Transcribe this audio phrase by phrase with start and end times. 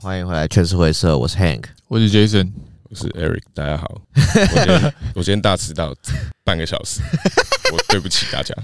[0.00, 2.52] 欢迎回来，劝世会社，我是 Hank，我是 Jason，
[2.84, 4.00] 我是 Eric，大家好。
[4.14, 5.94] 我今天 我今天大迟到
[6.44, 7.00] 半个小时，
[7.72, 8.54] 我对不起大家。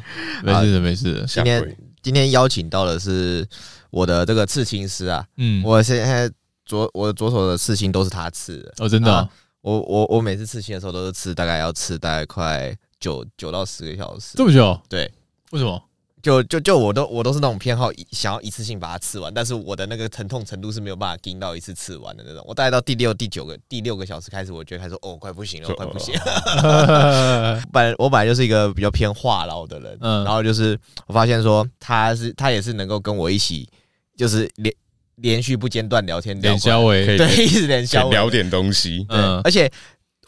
[0.43, 1.27] 没事的，没事的。
[1.27, 3.47] 今天今天邀请到的是
[3.91, 6.31] 我的这个刺青师啊，嗯，我现在
[6.65, 9.29] 左我的左手的刺青都是他刺的哦，真的、啊。
[9.63, 14.79] 我我我每次刺青的时候都是刺，大概要刺大概快九九到十个小时，这么久？
[14.89, 15.11] 对，
[15.51, 15.83] 为什么？
[16.23, 22.45] 就就就我都我都是那种偏好想要一次性把它吃完，但是我的那个疼痛程度是没有办法盯到一次吃完的那种。
[22.47, 27.61] 我大概到第六、第九个、第六个小时开始，我觉得开始哦，快不行了，快不行了。
[27.73, 33.69] 本我本来就是一个比较偏话痨的人，嗯，然后就是我发现说他是他也是能够跟我一起，
[34.17, 34.73] 就是连
[35.17, 39.69] 连续不间断聊天，连消维对，一直连消聊点东西，嗯，而且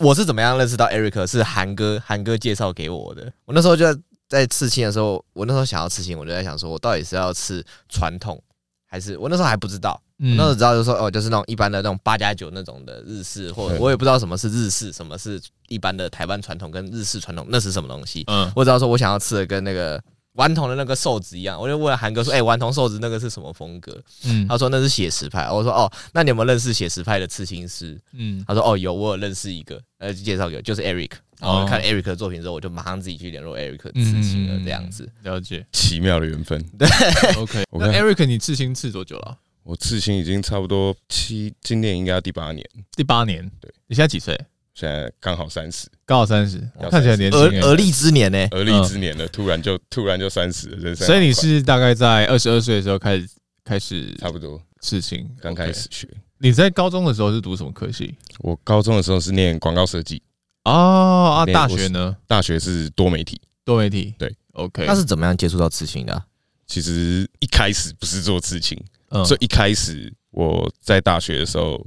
[0.00, 3.86] 我是怎么样认识到 Eric 是韩哥韩哥介绍给我的，我那时候就。
[4.34, 8.42] 在刺青的时候，我那时候想要刺青，我就在想说，我到底是要刺传统，
[8.86, 18.24] 还是我那时候还不知道，嗯、那时候知道就是说，哦，就是那种一般的那种八加九那种的日式，或者我也不知道什么是日式，什么是一般的台湾传统跟日式传统，那是什么东西？
[18.26, 20.02] 嗯，我知道说我想要刺的跟那个。
[20.34, 25.48] 顽童的那个瘦子一样，我就问了韩哥说：“哎、欸，顽童瘦子那个是什么风格？”嗯，他说那是写实派。
[25.48, 31.12] 我说：“哦，那你有没有认识写实派的刺青师？”嗯，他说：“哦，有，我有认识一个，呃，介绍给我，就是 Eric。
[31.40, 35.10] 然后看 Eric 的作品之后，我就马上自己去联络 Eric 刺青了，这样子。
[35.22, 36.62] 嗯、了解，奇妙的缘分。
[36.78, 36.88] 对，
[37.36, 37.64] OK。
[37.72, 39.38] 那 Eric，你刺青刺多久了？
[39.62, 42.64] 我刺青已经差不多七，今年应该要第八年。
[42.96, 43.72] 第八年，对。
[43.86, 44.38] 你现在几岁？
[44.74, 46.58] 现在刚好三十，刚好三十，
[46.90, 48.48] 看起来年轻，而而立之年呢？
[48.50, 53.28] 而立之年了，突然就突然就三十了，所以你是大概在二十二岁的时候开始
[53.64, 56.08] 开始，差不多刺青，刚开始学。
[56.38, 58.14] 你在高中的时候是读什么科系？
[58.40, 60.20] 我高中的时候是念广告设计。
[60.64, 62.16] 哦啊，大学呢？
[62.26, 64.14] 大学是多媒体，多媒体。
[64.18, 64.84] 对，OK。
[64.86, 66.22] 那是怎么样接触到刺青的？
[66.66, 68.82] 其实一开始不是做刺青，
[69.24, 71.78] 所以一开始我在大学的时候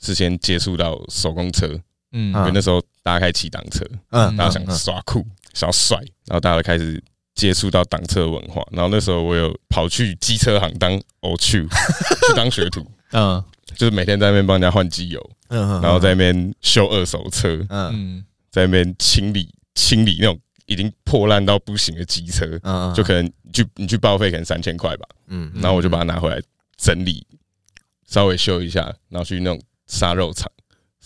[0.00, 1.68] 是先接触到手工车。
[2.10, 5.24] 嗯，因为那时候大家开始骑档车，嗯，大家想耍酷，
[5.54, 7.02] 想要帅，然后大家都开始
[7.34, 8.66] 接触到档车文化。
[8.72, 11.62] 然后那时候我有跑去机车行当欧去，
[12.26, 13.44] 去当学徒，嗯，
[13.76, 26.40] 就是每天在那边帮人家换机油，嗯，然后在那边修二手车，嗯，在那边清理清理那种已经破烂到不行的机车，嗯，就可能去你去报废可能三千块吧，嗯，然后我就把它拿回来
[26.76, 27.26] 整理，
[28.06, 30.50] 稍微修一下，然后去那种杀肉厂。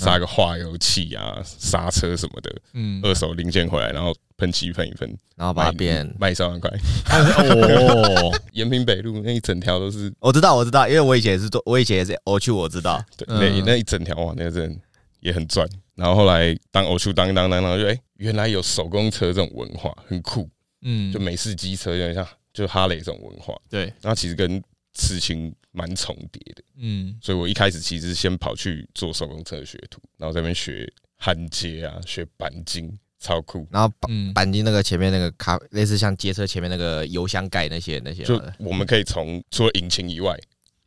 [0.05, 6.71] 杀个化油器啊，刹车什么的，嗯，二手零件回来，然后喷漆喷一喷，然后把它变卖三万块。
[7.09, 14.81] 哦， 延平北路那一整条都是，我知道，我知道，因为我以前也是做，我以前也是欧去，我知道，对，那那一整条哇，那个人
[15.21, 15.69] 也很赚。
[15.95, 20.49] 然后后来当欧去当当当当，就哎，原来有手工车这种文化，很酷，
[20.81, 24.63] 嗯，就美式机车有点像，就哈雷这种文化，对，然后其实跟
[24.95, 33.67] 刺青蛮重叠的，嗯，所以我一开始其实先跑去做手工车学徒，然后在那边学焊接啊，学钣金，超酷。
[33.71, 40.37] 然后钣钣金那个前面那个卡，类似像街车前面那个油箱盖那些那些，就我们可以从除了引擎以外，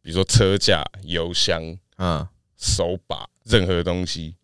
[0.03, 2.27] 比如说车架、油箱、嗯，
[2.57, 4.35] 手把，任何东西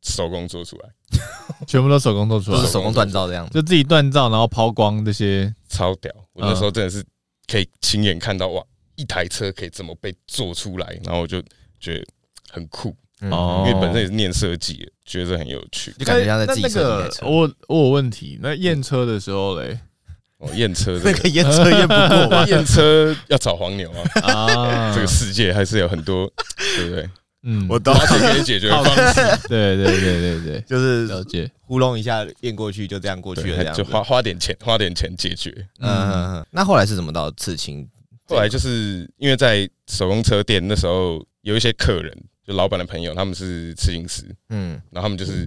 [0.00, 0.88] 手工做出来，
[1.68, 3.46] 全部都手工做出来，都是手工锻造这样。
[3.46, 6.10] 子，就自己锻造，然后抛光这些，超屌。
[6.32, 7.04] 我那时候真的是
[7.46, 8.64] 可以亲眼看到哇。
[9.02, 10.86] 一台车可以怎么被做出来？
[11.04, 11.42] 然后我就
[11.80, 12.04] 觉得
[12.52, 17.10] 很酷哦，因为本身也是念设计，觉得很有趣，就感觉像在自己车。
[17.22, 19.76] 我我有问题，那验车的时候嘞？
[20.38, 22.44] 哦，验车那个验车验不过吧？
[22.50, 23.90] 验车要找黄牛
[24.22, 24.22] 啊！
[24.22, 26.30] 啊，这个世界还是有很多，
[26.76, 27.10] 对不对？
[27.44, 29.48] 嗯，我都可以解决方式。
[29.48, 35.50] 对对对对对，就是了解，糊弄一下验过去，就这样过去了，就花花点钱，花点钱解决。
[35.80, 36.46] 嗯嗯嗯。
[36.50, 37.88] 那后来是怎么到刺青？
[38.32, 45.42] 后来就是因为在手工车店那时候有一些客人，就老板的朋友，他们是刺青师，嗯，然后他们就是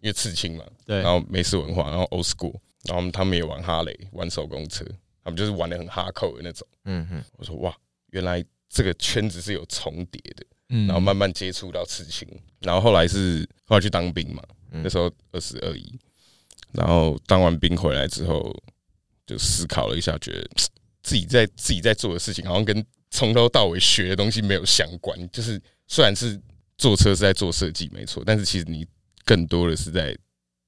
[0.00, 4.84] 因为刺青嘛，对，然后美式文化，然后 old school，然后他们也玩哈雷，玩手工车，
[5.22, 7.76] 他们就是玩的很哈扣的那种，嗯哼，我说哇，
[8.10, 12.26] 原来这个圈子是有重叠的，嗯，然后慢慢接触到刺青，
[12.60, 15.98] 然后后来是后来去当兵嘛，那时候二十二一，
[16.72, 18.54] 然后当完兵回来之后，
[19.26, 20.48] 就思考了一下，觉得。
[21.02, 25.18] 自己在自己在做的事情，好像跟从头到尾学的东西没有相关。
[25.30, 26.40] 就是虽然是
[26.78, 28.86] 做车是在做设计，没错，但是其实你
[29.24, 30.12] 更多的是在，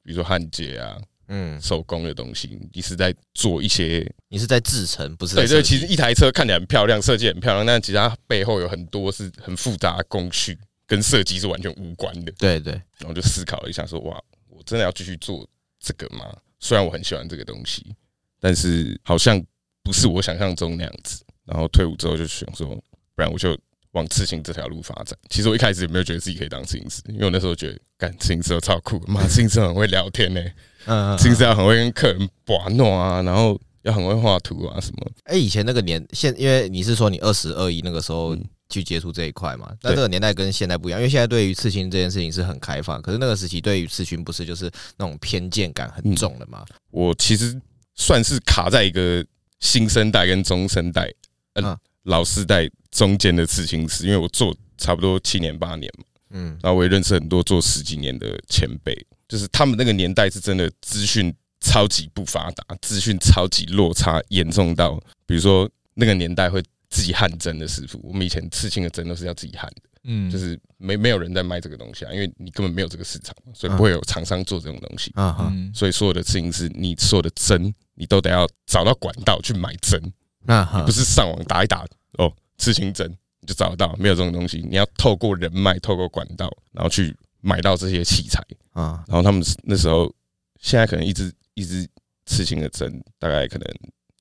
[0.02, 5.36] 比如说焊接啊，嗯，手工的东西，你是在做一些，你是在制成，不是？
[5.36, 12.32] 对对，其实一台车看起来很漂亮，设计很漂亮，但其实它背后有很多是很复杂的工序，跟设计是完全无关的。
[12.32, 15.48] 对对，然后就思考了一下，说哇，我真的要继续做
[15.80, 16.36] 这个吗？
[16.60, 17.94] 虽然我很喜欢这个东西，
[18.40, 19.40] 但是好像。
[19.84, 23.56] 不是我想象中那样子，然后退伍之后就想说，不然我就
[23.92, 25.16] 往刺青这条路发展。
[25.28, 30.54] 其实我一开始也没有觉得自己可以当刺青师，因为我那时候觉得干刺青师都超酷，妈刺青师很会聊天呢、欸，
[30.86, 35.06] 嗯，刺青师要很会跟客人玩弄啊，然后要很会画图啊什么。
[35.24, 38.36] 哎，以前那个年现，因为你是说你二十二一那个时候
[38.70, 46.64] 去接触这一块嘛，但这个年代跟现在不一样，因为现在对于刺青这件事情是很开放，可是那个时期对于刺青不是就是那种偏见感很重的嘛。
[46.90, 47.60] 我其实
[47.94, 49.24] 算是卡在一个
[49.64, 51.10] 新生代跟中生代，
[51.54, 51.76] 嗯。
[52.04, 58.94] 老世代中间的刺青师，因为我做差不多七年八年嘛，嗯，然后我也认识很多做十几年的前辈，
[59.26, 80.00] 就是他们那个年代是真的资讯超级不发达，资讯超级落差严重到，比如说那个年代会自己焊针的师傅，我们以前刺青的针都是要自己焊的，嗯，就是没没有人在卖这个东西啊，因为你根本没有这个市场，所以不会有厂商做这种东西，啊哈，所以所有的刺青师，你所有的针，你都得要找到管道去买针。
[80.46, 81.86] 那不是上网打一打
[82.18, 83.10] 哦，刺青针
[83.40, 84.62] 你就找得到，没有这种东西。
[84.68, 88.42] 你要透过人脉，透过管道，然后去买到这些器材
[88.72, 89.02] 啊。
[89.08, 90.14] 然后他们那时候，
[90.60, 91.88] 现在可能一支一支
[92.26, 93.66] 刺青的针大概可能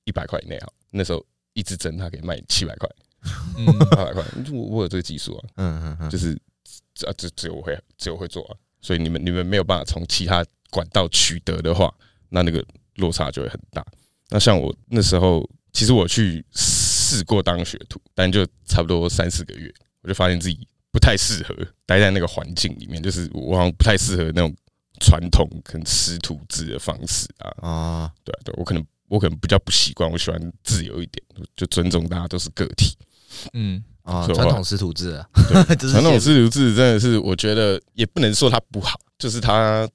[0.04, 0.68] 一百块以内啊。
[0.90, 1.22] 那时候
[1.52, 2.88] 一支针它可以卖七百块，
[3.90, 4.24] 八百块。
[4.52, 6.32] 我我有这个技术啊，嗯嗯嗯，就是
[7.06, 8.56] 啊，只只有我会，只有我会做啊。
[8.80, 11.92] 所以你们你们没有办法从其他管道取得的话，
[12.28, 12.64] 那那个
[12.96, 13.84] 落差就会很大。
[14.30, 15.48] 那像我那时候。
[15.76, 21.52] 其实我去试过当学徒，但就差不多三四个月，我就发现自己不太适合
[21.84, 24.54] 待在那个环境里面，就是我好像不太适合那种
[25.00, 27.50] 传统跟师徒制的方式啊。
[27.68, 32.96] 啊，对对，我可能我可能比较不习惯，我喜欢自由一点，就尊重大家都是个体。
[33.52, 35.28] 嗯啊，传统师徒制啊，
[35.78, 39.88] 传统师徒制真的是我觉得也不能说它不好，就是它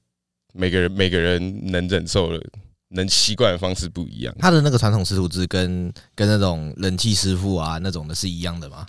[0.54, 2.44] 每个人每个人能忍受的。
[2.92, 4.36] 能习惯的方式不一样。
[4.40, 8.84] 他的那个传统师徒制跟跟那种冷气师傅啊那种的是一样的吗？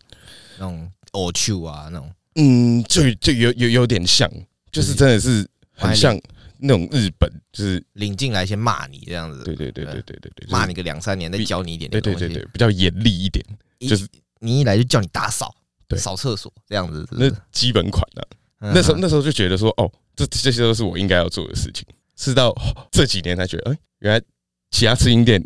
[0.58, 4.26] 那种偶趣啊那种，嗯，就就有有有点像，
[4.72, 6.18] 就是真的是很像
[6.56, 9.44] 那种日本，就是领进来先骂你这样子。
[9.44, 12.14] 对对对对对对对，骂你个两三年，再教你一点点对。
[12.14, 13.44] 对对对，比较严厉一点，
[13.80, 14.08] 就是
[14.40, 15.54] 你一来就叫你打扫，
[15.86, 17.06] 对，扫厕所这样子。
[17.12, 18.28] 那基本款的，
[18.58, 21.86] 那时候那时候就觉得说，哦，这这些都是我应该要做的事情。
[22.16, 22.54] 是到
[22.90, 24.22] 这几年才觉得，哎，原来
[24.70, 25.42] 其他刺青店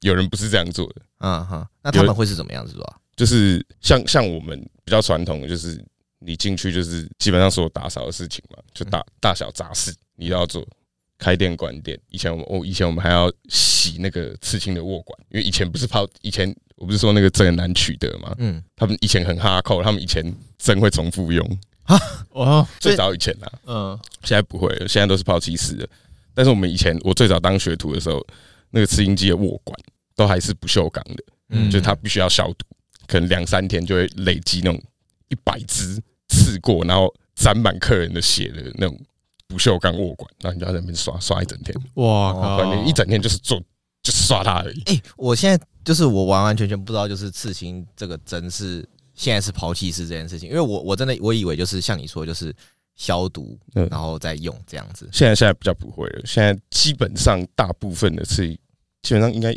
[0.00, 1.02] 有人不是这样做的。
[1.18, 2.96] 嗯哼，那他们会是怎么样子是吧？
[3.14, 5.84] 就是像像我们比较传统的，就是
[6.20, 10.66] 你进去就是基本上所有打扫的事情嘛，就大大小杂事你都要做，
[11.18, 12.00] 开店关店。
[12.08, 18.34] 以前我们哦，以前我们还要洗那个刺青的握管，因为以前不是泡，以前我不是说那个针很难取得嘛。
[18.36, 20.22] 嗯，他们以前很哈扣，他们以前
[20.58, 21.98] 针会重复用啊。
[22.28, 25.88] 哦，最早以前啊，嗯，现在不会了，现在都是抛弃式的。
[26.34, 28.22] 但是我们以前，我最早当学徒的时候，
[28.68, 29.74] 那个刺青机的握管
[30.14, 32.66] 都还是不锈钢的，嗯，就它必须要消毒，
[33.06, 34.78] 可能两三天就会累积那种
[35.28, 35.98] 一百只
[36.28, 39.00] 刺过，然后沾满客人的血的那种
[39.48, 43.58] 不锈钢握管，然后你在那边刷刷一整天，哇，反正一整天就是做
[44.02, 44.82] 就是刷它而已。
[44.84, 52.54] 哎，我现在就是我完完全全不知道，就是刺青这个针是现在是抛弃式这件事情，因为我我真的我以为就是像你说就是。
[52.96, 53.58] 消毒，
[53.90, 55.08] 然后再用这样子。
[55.12, 58.46] 现在现在比较不会了，现在基本上大部分的刺，
[59.02, 59.52] 基本上应该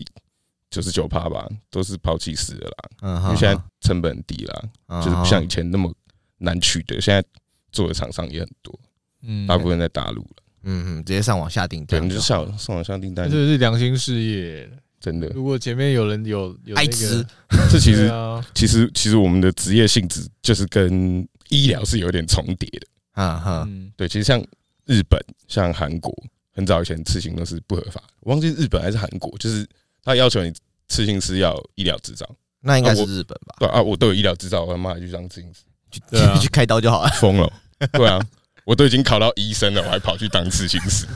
[0.71, 2.75] 九十九趴吧，都是抛弃式的啦。
[3.03, 5.93] 嗯，因为现在成本低啦，就是不像以前那么
[6.39, 6.99] 难取得。
[6.99, 7.23] 现在
[7.71, 8.79] 做的厂商也很多，
[9.21, 10.43] 嗯，大部分在大陆了。
[10.63, 14.67] 嗯嗯，直接上网下订单，对，就上上网下订单，这是良心事业，
[14.99, 15.27] 真的。
[15.29, 17.25] 如果前面有人有有爱滋，
[17.71, 18.11] 这其实
[18.53, 22.87] 其实其实我们的职业性质就是跟医疗是有点重叠的。
[23.13, 24.39] 啊哈，对，其实像
[24.85, 26.13] 日本、像韩国，
[26.53, 28.01] 很早以前刺青都是不合法。
[28.19, 29.67] 我忘记日本还是韩国，就是
[30.03, 30.53] 他要求你
[30.87, 32.29] 刺青师要医疗执照，
[32.61, 33.55] 那应该是日本吧？
[33.59, 35.99] 对啊，我都有医疗执照，我他妈还去当刺青师，去
[36.41, 37.09] 去开刀就好了。
[37.19, 37.51] 疯了，
[37.93, 38.21] 对啊，
[38.65, 41.07] 我都已经考到医生了，我还跑去当刺青师，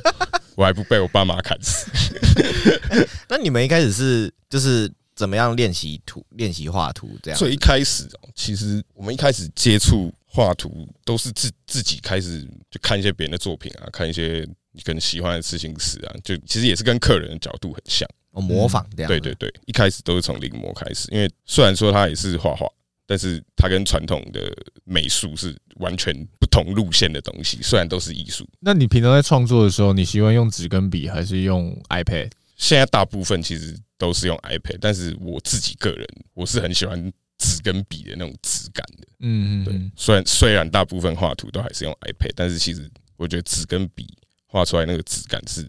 [0.56, 1.90] 我还不被我爸妈砍死。
[3.28, 7.38] 那你们一开始是就是怎么样练习图、练习画图这样？
[7.38, 10.12] 所以一开始，其实我们一开始接触。
[10.34, 12.40] 画图都是自自己开始
[12.70, 19.08] 就看一些别人的作品啊，看一些你可能喜欢的刺青师啊，就其实也是跟客人的角度很像，哦，模仿这样。
[19.08, 22.66] 对对对，一开始都是从临摹开始，因为虽然说他也是画画，
[23.06, 24.52] 但是它跟传统的
[24.84, 27.58] 美术是完全不同路线的东西。
[27.62, 32.30] 虽然都是艺术，那你平常在创作的时候，你喜欢用纸跟笔还是用 iPad？
[32.56, 37.12] 现在大部分其实都是用 iPad，但是我自己个人我是很喜欢。
[37.38, 39.90] 纸跟笔的那种质感的，嗯嗯，对。
[39.96, 44.06] 虽然虽然大部分画图都还是用 iPad，但是其实我觉得纸跟笔
[44.46, 45.66] 画出来那个质感是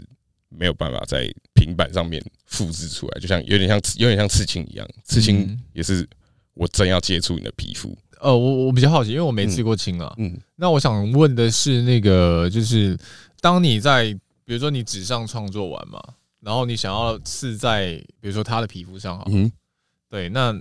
[0.50, 6.08] 没有办法在平板上面复制出来，就像有点像有点像刺青一样，刺青也是
[6.54, 7.98] 我真要接触你的皮肤。
[8.20, 10.14] 呃，我我比较好奇，因为我没刺过青啊。
[10.18, 12.98] 嗯，那我想问的是，那个就是
[13.42, 14.14] 当你在
[14.46, 16.02] 比如说你纸上创作完嘛，
[16.40, 19.52] 然后你想要刺在比如说他的皮肤上，哈，嗯，
[20.10, 20.56] 对，那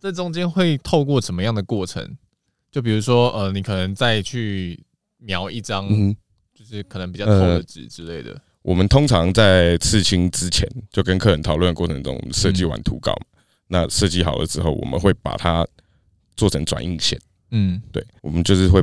[0.00, 2.16] 这中间会透过什么样的过程？
[2.70, 4.78] 就比如说，呃，你可能再去
[5.16, 5.88] 描一张，
[6.54, 8.32] 就是可能比较透的纸之类的。
[8.32, 13.37] 呃，我们通常在刺青之前，就跟客人讨论的过程中，设计完图稿，嗯，
[13.68, 15.66] 那设计好了之后，我们会把它。
[16.38, 17.18] 做成转印线，
[17.50, 18.80] 嗯，对，我们就是会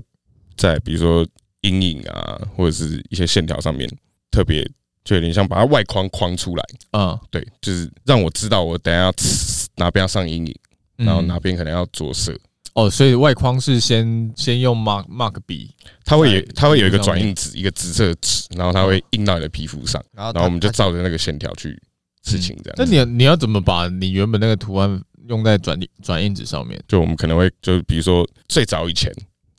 [0.58, 1.26] 在比如说
[1.62, 3.90] 阴影啊，或者是一些线条上面，
[4.30, 4.62] 特别
[5.06, 9.14] 就有点像把它外框框出来，啊，对，就是让我知道我等下要
[9.78, 10.56] 哪边要上阴影，
[10.98, 12.38] 然后哪边可能要着色。
[12.74, 15.74] 哦，所以外框是先先用 mark mark 笔，
[16.04, 21.82] 它会有它会有一个转印纸，一个紫色的纸，然后它会印到你的皮肤上，然后我们就照着那个线条去
[22.26, 22.76] 事情这样。
[22.78, 26.82] 那你要你要怎么把你原本那个图案用在转转印纸上面？
[26.88, 29.12] 就我们可能会就比如说最早以前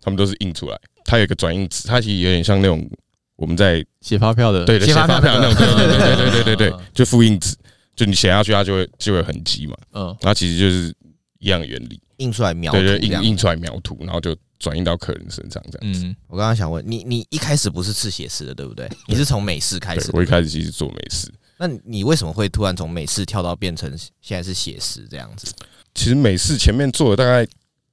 [0.02, 2.88] 他们都是印出来它有一个转印纸它其实有点像那种
[3.36, 4.64] 我们在写发票的。
[4.64, 5.48] 对的写发票的。
[5.48, 7.56] 那种对对对对对对就复印纸
[7.94, 10.94] 就你写下去它就会就会很急嘛嗯那其实就是
[11.38, 25.52] 一样原理印出来描对对印印出来描图然后就转印到客人身上这样子我刚刚想问你你一开始不是刺写诗的对不对你是从美式开始我一开始其实做美式那你为什么会突然从美式跳到变成现在是写实这样子？
[25.94, 27.46] 其实美式前面做了大概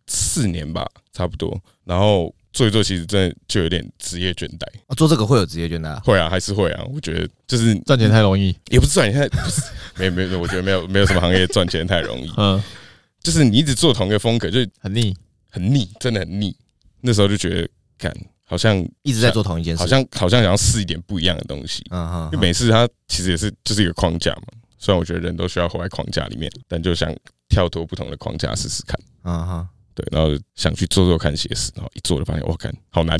[0.08, 4.66] 四年吧，差不多，然后做一做，其实真的就有点职业倦怠。
[4.88, 5.98] 啊，做这个会有职业倦怠？
[6.04, 6.84] 会啊，还是会啊。
[6.94, 9.62] 我觉得就是赚钱太容易，也不是赚钱太，不是，
[9.98, 12.30] 没有没有，我觉得没有没有什么行业赚钱太容易。
[12.36, 12.62] 嗯，
[13.22, 15.16] 就是你一直做同一个风格，就很腻，
[15.50, 16.54] 很腻，真的很腻。
[17.00, 18.14] 那时候就觉得，干。
[18.46, 21.84] 好像一直在做同一件事，好像好像想要试一点不一样的东西。
[21.90, 24.44] 嗯哼，因为美式它其实也是就是一个框架嘛。
[24.78, 27.16] 虽然我觉得人都需要活在框架里面，但就想
[27.48, 29.00] 跳脱不同的框架试试看。
[29.24, 33.18] 嗯哼，对，然后想去做做看写实，然后一做就发现，我看好难。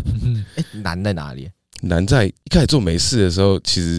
[0.56, 1.50] 哎，难在哪里？
[1.82, 3.96] 难在一开始做美式的时候，其实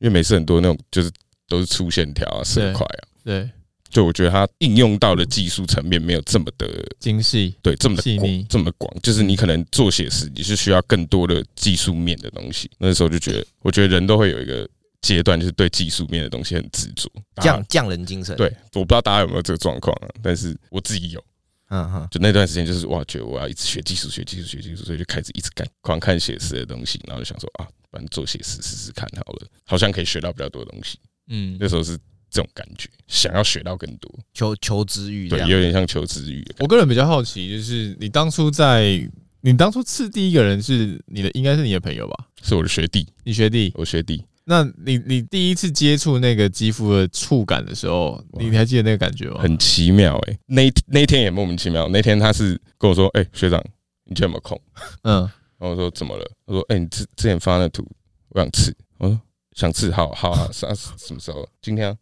[0.00, 1.10] 因为美式很多那种就是
[1.48, 3.48] 都是粗线条啊、色块啊，对。
[3.96, 6.68] 就我觉得它应用到的技术层面没有这么的
[7.00, 8.94] 精细，对，这么的广，这么广。
[9.02, 12.70] 就是你可能做写实，你是需要更多的技术面的东西。
[12.76, 14.68] 那时候就觉得，我觉得人都会有一个
[15.00, 18.36] 阶段，就是对技术面的东西很执着，匠匠人精神。
[18.36, 21.24] 对，我不知道大家有没有这个状况啊，但是我自己有。
[21.70, 30.98] 嗯哼，就那段时间就是哇，觉得我要一直学技术，学技术，学技术，所以就开始一直干，狂看写实的东西，然后就想说啊，反正做写实试试看好了，好像可以学到比较多的东西。
[31.28, 31.98] 嗯，那时候是。
[32.30, 36.44] 这种感觉，想要学到更多，求求知欲，对，有点像求知欲。
[36.58, 39.00] 我个人比较好奇，就是你当初在，
[39.40, 42.26] 你当初刺第一个人是你的，应该是你的朋友吧？
[42.42, 44.24] 是我的学弟，你学弟，我学弟。
[44.48, 49.40] 那你你第一次接触那个肌肤的触感的时候，你还记得那个感觉吗？
[49.40, 51.88] 很奇妙哎、欸，那那天也莫名其妙。
[51.88, 53.60] 那天他是跟我说：“哎、欸，学长，
[54.04, 54.60] 你今天有没有空？”
[55.02, 55.22] 嗯，
[55.58, 57.84] 然后我说：“怎么了？”他说：“哎、欸，你之之前发那图，
[58.28, 59.20] 我想刺。”我说
[59.56, 61.48] ：“想刺，好好啊，啥什么时候？
[61.60, 61.96] 今天、啊。”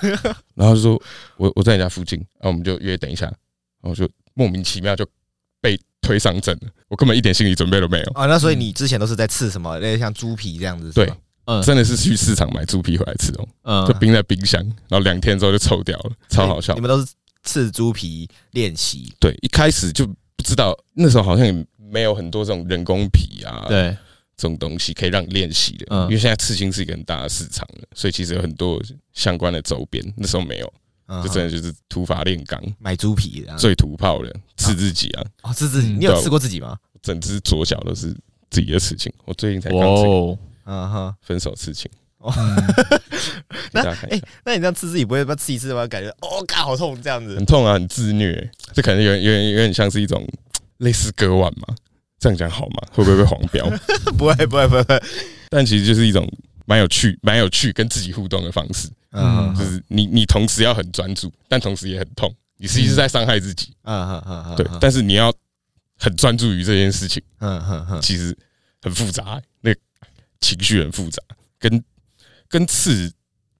[0.54, 1.02] 然后就说，
[1.36, 5.06] 我我在你家附近，然后我们就约等一下，然后就莫名其妙就
[5.60, 8.26] 被推上阵了，我根本一点心理准备都没有啊。
[8.26, 9.78] 那所以你之前都是在刺什么？
[9.78, 10.90] 那像猪皮这样子？
[10.92, 11.12] 对，
[11.44, 16.74] 嗯，真的是去市场买猪皮回来吃哦，嗯，就冰在冰箱，然后两天之后就臭掉了，超好笑。
[16.74, 17.12] 你们都是
[17.44, 19.12] 刺猪皮练习？
[19.20, 23.96] 对，一开始就不知道，那时候好像也没有很多这种人工皮啊，对。
[24.36, 30.02] 这种东西可以让你练习的，因为现在刺青是一个很大的市场了，所以其实有很多相关的周边。
[30.16, 30.72] 那时候没有，
[31.22, 35.24] 就真的就是土法炼钢，买猪皮，最土炮的刺自己啊！
[35.42, 36.76] 哦，刺自己，你有刺过自己吗？
[37.02, 38.16] 整只左脚都是
[38.50, 41.90] 自己的刺青，我最近才刚刺，嗯哼，分手刺青。
[43.72, 46.08] 那哎，那你这样刺自己不会把刺一次的话，感觉？
[46.20, 47.34] 哦，嘎，好痛，这样子。
[47.34, 48.50] 很痛啊，很自虐。
[48.72, 50.24] 这可能有点、有点、有点像是一种
[50.78, 51.74] 类似割腕嘛。
[52.22, 52.86] 这样讲好吗？
[52.92, 53.68] 会不会被黄标？
[54.16, 55.02] 不会，不会，不会。
[55.50, 56.24] 但其实就是一种
[56.66, 58.88] 蛮有趣、蛮有趣跟自己互动的方式。
[59.10, 62.32] 嗯，就是你，你同时要很专注，但同时也很痛。
[62.58, 63.74] 你实际是在伤害自己。
[63.82, 64.56] 嗯嗯嗯嗯。
[64.56, 65.34] 对，但是你要
[65.98, 67.20] 很专注于这件事情。
[67.40, 68.00] 嗯嗯嗯。
[68.00, 68.36] 其实
[68.80, 69.74] 很复杂，那
[70.40, 71.20] 情绪很复杂，
[71.58, 71.82] 跟
[72.48, 73.12] 跟刺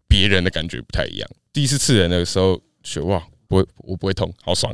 [0.07, 1.29] 别人的感觉不太一样。
[1.53, 4.73] 第一次刺人的时候，觉得哇，不会，我不会痛，好爽，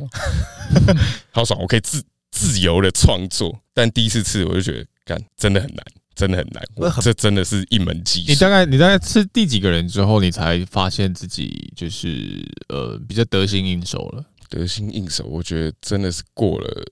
[1.33, 2.03] 好爽，我可以自。
[2.31, 5.83] 自由的创作，但第一次吃我就觉得，干真的很难，
[6.15, 6.63] 真的很难。
[6.75, 8.29] 我这真的是一门技术。
[8.29, 14.25] 你大概你大概吃第几个人之后，你才发现自己就是呃比较得心应手了？
[14.49, 16.85] 得心应手，我觉得真的是过了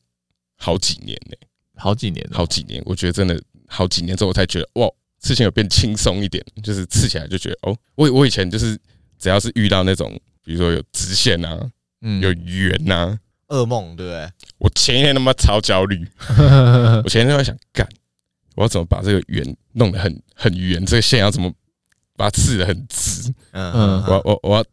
[0.58, 2.82] 好几年呢、欸，好几年，好几年。
[2.86, 4.88] 我觉得真的好几年之后，我才觉得哇，
[5.24, 8.77] 事情有变轻松一点，就是吃起来就觉得哦，我我以前就是
[9.17, 11.72] 只要是遇到那种，比如说有直线啊。
[12.01, 13.17] 嗯，有圆呐，
[13.50, 14.30] 噩梦对不对？
[14.58, 16.08] 我前一天他妈超焦虑，
[17.04, 17.88] 我前一天在想干，
[18.56, 20.86] 我要怎么把这个圆弄得很很圆？
[20.86, 21.51] 这个线要怎么
[22.16, 23.34] 把它刺得很直？
[23.51, 24.63] 嗯嗯，我我我要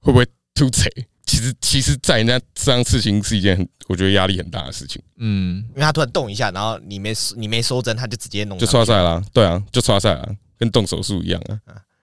[0.00, 0.90] 会不会凸槌？
[1.24, 5.00] 其实其实，在人家这样刺青是一件很我觉得压力很大的事情。
[5.16, 9.22] 嗯，因为他突然动一下，然后你没你没收针，他就直接弄就刷赛了。
[9.32, 11.58] 对啊，就刷赛了，跟动手术一样啊。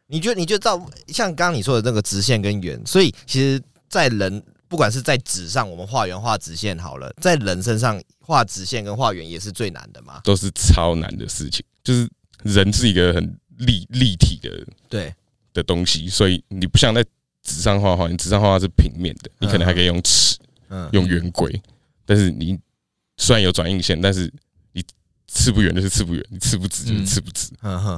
[0.08, 10.22] 你觉得你觉得照像刚刚你说的那个直线跟圆，所以其实，在人不管是在纸上我们画圆画直线好了，在人身上画直线跟画圆也是最难的嘛？
[10.24, 12.08] 都是超难的事情，就是
[12.44, 15.14] 人是一个很立立体的对
[15.54, 17.04] 的东西，所以你不像在
[17.42, 20.38] 纸上画画，你纸上画画是平面的，你可能还可以用尺，
[20.70, 21.62] 嗯，用圆规，
[22.06, 22.58] 但是你
[23.18, 24.32] 虽然有转印线，但是
[24.74, 24.84] 你
[25.28, 27.52] 刺不圆就是刺不圆，你刺不直就是刺不直，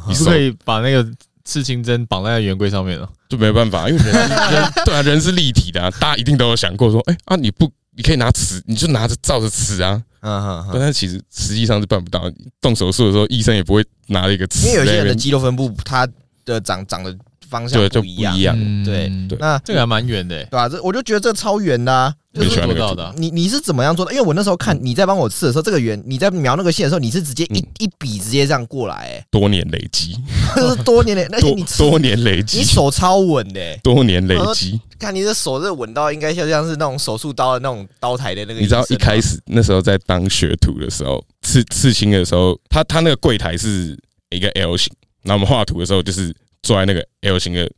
[0.07, 1.05] 你是可以把那个。
[1.43, 16.07] 刺青针绑在圆规上面了，就没办法，因为人人对啊，人是立体的啊，大家一定都有想过说，哎啊，你不，你可以拿尺，你就拿着照着尺啊，嗯嗯，但是其实实际上是办不到，动手术的时候，医生也不会拿一个尺，因为有些人的肌肉分布，它
[16.45, 17.15] 的长长的
[17.51, 20.67] 方向对就不一样，对对，那这个还蛮远的，对吧？
[20.67, 22.15] 这我就觉得这超圆的。
[22.33, 24.13] 就做到的，你你是怎么样做的？
[24.13, 30.15] 因为我那时候看你在帮我刺的时候，这个圆你在描那个线的时候，你是直接一一笔直接这样过来，哎，多年累积，
[30.85, 38.61] 多年累，那你多年累积，你手超稳的，多年累积，看你的手这稳到应该像像是那种手术刀的那种刀台的那个。
[38.61, 44.89] 你知道一开始那时候在当学徒的时候，刺刺青的时候，他他那个柜台是一个 L 型，
[45.23, 47.71] 那我们画图的时候就是坐在那个 L 型的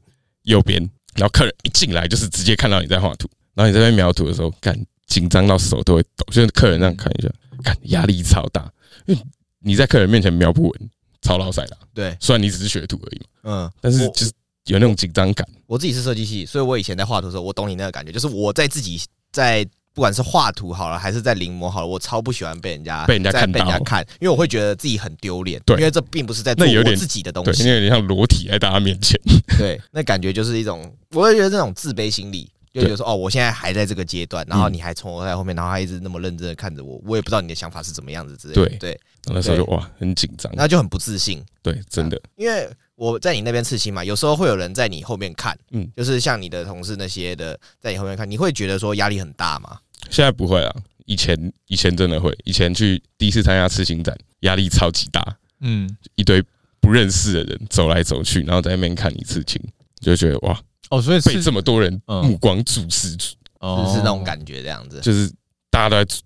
[0.43, 0.79] 右边，
[1.15, 4.77] 然后客人一进来就是直接看到你在画图，然后你在那边描图的时候干。
[5.05, 7.29] 紧张到手都会抖，就是客人这样看一下，
[7.61, 8.71] 看压力超大，
[9.05, 9.21] 因为
[9.59, 10.89] 你在客人面前描不稳，
[11.21, 11.77] 超老塞的。
[11.93, 14.31] 对，虽然你只是学徒而已嘛，嗯，但是就是
[14.65, 15.75] 有那种紧张感我。
[15.75, 18.99] 我自己是设计系，所以我以前在画图的时候，我懂你那个感觉，就是我在自己
[19.31, 19.63] 在
[19.93, 25.61] 不管是画图好了，还是在临摹好了，我超不喜欢被人家被人家看到，被人家看，因为我会觉得自己很丢脸。
[25.65, 29.19] 对，因为这并不是在做我自己的东西，因为有点像裸体在大家面前。
[29.57, 32.49] 对，那感觉就是一种，我会觉得这种自卑心理。
[32.73, 38.65] 就觉得说哦，我现在还在这个阶段，然后你还从我在后面，然后还一直那么认真的看着我，我也不知道你的想法是怎么样子之类的。
[38.67, 41.43] 对对，那时候就哇，很紧张，那就很不自信。
[41.61, 49.79] 对，真的，因为我在你那边刺青嘛，有时候会有人在你后面看，嗯，就是像你的同事那些的，在你后面看，你会觉得说压力很大吗？
[50.09, 56.43] 现在不会啊，以前以前真的会，以前去第一次参加刺青展，压力超级大，嗯，一堆
[56.81, 59.61] 不认识的人走来走去，然后在那边看你刺青，
[60.01, 60.59] 就觉得哇。
[60.89, 65.31] 哦，所以被这么多人目光注视住，就是那种感觉，这样子，就是
[65.71, 66.17] 大家都在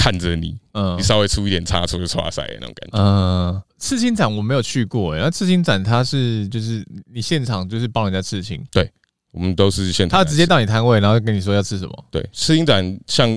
[0.00, 2.96] 看着你，嗯，你稍微出一点差错就剉赛那种感觉。
[2.96, 8.88] 嗯，刺青展我没有去过，哎，那刺青展它是就是你现场就是帮人家刺青，对，
[9.32, 12.04] 我们都是现场，他直接到你摊位，然后跟你说要吃什么。
[12.12, 13.28] 对，刺青展像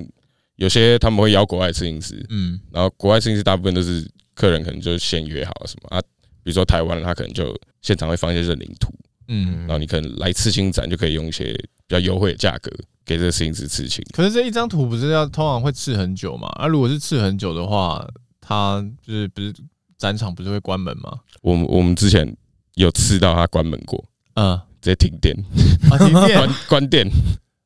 [0.58, 6.00] 有些他们会邀国外刺青师，嗯，然后国外刺青师大部分都是客人可能就先约好了什么啊，
[6.44, 8.94] 比如说台湾他可能就现场会放一些认领图。
[9.34, 11.54] 嗯，然后你可能来刺青展就可以用一些
[11.88, 12.70] 比较优惠的价格
[13.06, 14.04] 给这个摄影师刺青。
[14.12, 16.50] 可是这一张图不是要通常会刺很久吗？
[16.56, 18.06] 啊，如果是刺很久的话，
[18.42, 19.54] 他就是不是
[19.98, 21.20] 展场不是会关门吗？
[21.42, 22.36] 我们我们之前
[22.76, 25.34] 有刺到他关门过，嗯，直接停电，
[25.90, 27.10] 啊，停电， 关关店，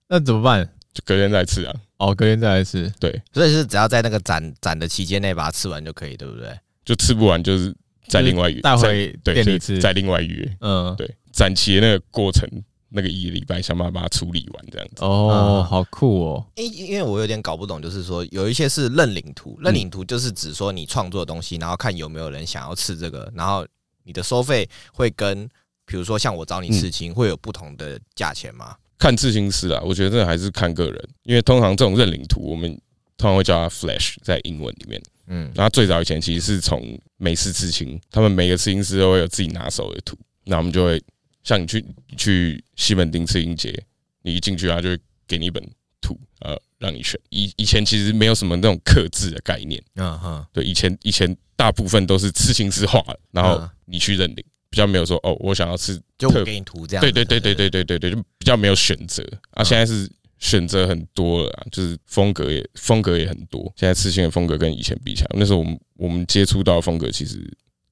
[0.07, 0.69] 那怎么办？
[0.93, 1.75] 就隔天再刺啊。
[1.97, 2.91] 哦，隔天再来刺。
[2.99, 6.49] 对，所以是只要在那个展展的期间内把它刺完就可以，对不对？
[6.83, 7.73] 就刺不完就是
[8.07, 10.57] 再另外约，带回店里刺，再另外约。
[10.59, 11.09] 嗯，对。
[11.35, 12.49] 展期的那个过程，
[12.89, 15.03] 那个一个礼拜想办法把它处理完，这样子。
[15.03, 16.45] 哦，好酷哦！
[16.55, 23.67] 因因为我有点搞不懂，就是说有一些是认领图，认领图就是指说你创作的东西，然后看有没有人想要吃这个，然后
[24.05, 25.45] 你的收费会跟，
[25.85, 28.73] 比如说像我找你刺青，会有不同的价钱吗？
[28.97, 32.69] 看刺青师啊，我觉得这还是看个人，因为通常这种认领图，我们
[33.17, 35.03] 通常会叫它 Flash，在英文里面。
[35.27, 41.03] 嗯，然后最早以前其实是从美式刺青，他们每个刺青师都会有自己拿手的图，那我们就会。
[41.45, 41.85] 像你去
[42.17, 43.81] 去西门町刺青节，
[44.23, 45.63] 你一进去，他就会给你一本
[46.01, 47.17] 图，呃，让你选。
[47.29, 57.01] 以以前其实没有什么那种刻字的概念，嗯哼，对，以前以前大部分都是刺青师画的，然后你去认领，比较没有说哦，我想要刺，就我给你图这样。
[57.01, 59.63] 对对对对对对对对，就比较没有选择啊。
[59.63, 63.71] 现在是选择很多了，就是风格也风格也很多。
[63.77, 67.39] 现在刺青的风格跟以前比起来，那时候我们我们接触到的风格其实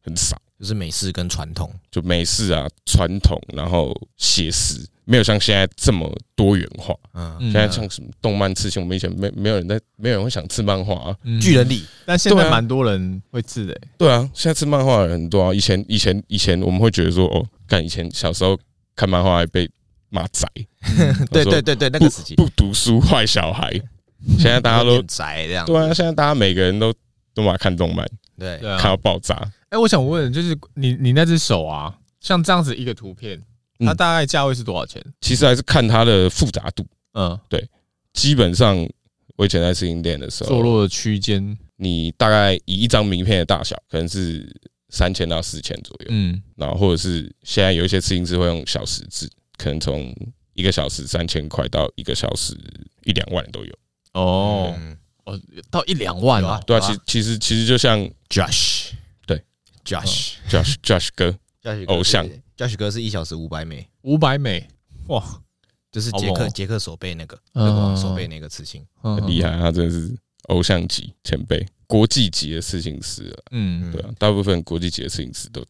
[0.01, 0.41] 很少。
[0.63, 6.95] 就是美式跟传统，就美式啊，传统，然后写实，没有像现在这么多元化。
[7.13, 11.17] 嗯，现在像什么动漫刺青，我们以前没没有人在，没有人会想刺漫画啊。
[11.41, 13.77] 巨人力， 但现在蛮多人会刺的。
[13.97, 15.53] 对啊，现在刺漫画的人很多啊。
[15.53, 18.57] 以前以前以前我们会觉得说，哦，干以前小时候
[18.95, 19.69] 看漫画还被
[20.07, 20.47] 骂宅，
[21.29, 23.69] 对对对对，那个时期不读书坏小孩。
[24.39, 26.93] 现在大家都宅这样，对啊，现在大家每个人都
[27.33, 28.07] 都嘛看动漫，
[28.39, 29.51] 对，看到爆炸。
[29.73, 33.41] 哎，我想问，就是你你那只手啊，像这样子一个图片，
[33.79, 35.03] 它大概价位是多少钱？
[35.19, 36.85] 其实还是看它的复杂度。
[37.13, 37.67] 嗯，对，
[38.13, 38.77] 基本上
[39.35, 44.47] 我以前在试音店的时候，坐落的区间，你大概以一张名片的大小，可能是
[44.89, 46.05] 三千到四千左右。
[46.09, 50.15] 嗯，然后或者是现在有一些试音师会用小时制，可能从
[50.53, 52.55] 一个小时三千块到一个小时
[53.05, 53.73] 一两万都有。
[54.13, 54.71] 哦，
[55.23, 55.39] 哦，
[55.71, 56.61] 到一两万啊？
[56.67, 58.91] 对啊，其其实其实就像 Josh，
[59.83, 61.37] 对，Josh，Josh，Josh 哥，
[61.87, 64.67] 偶像，Josh 哥是一小时五百美，五百美，
[65.07, 65.41] 哇，
[65.91, 70.15] 就是杰克杰克所背那个，那个手背那个刺青，很厉害，他真的是
[70.49, 73.43] 偶像级前辈，国际级的刺青师了。
[73.51, 75.65] 嗯，对啊，大部分国际级的刺青师都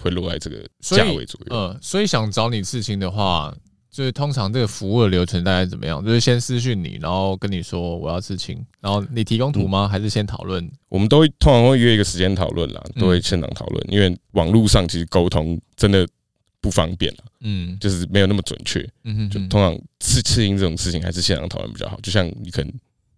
[0.00, 1.56] 会落在这个价位左右。
[1.56, 3.54] 嗯，所以想找你刺青的话。
[3.92, 6.02] 就是通常这个服务的流程大概怎么样？
[6.02, 9.86] 就是先私讯你，然后跟你说我要刺青，然后你提供图吗？
[9.86, 10.66] 还是先讨论？
[10.88, 16.08] 我们都会通常会约一个时间讨论啦，都会现场讨论，因为网络上其实沟通真的
[16.62, 22.00] 不方便了，嗯，就是没有那么准确，嗯哼，就通常刺刺青这种事情还是现场讨论比较好。
[22.02, 22.72] 就像你可能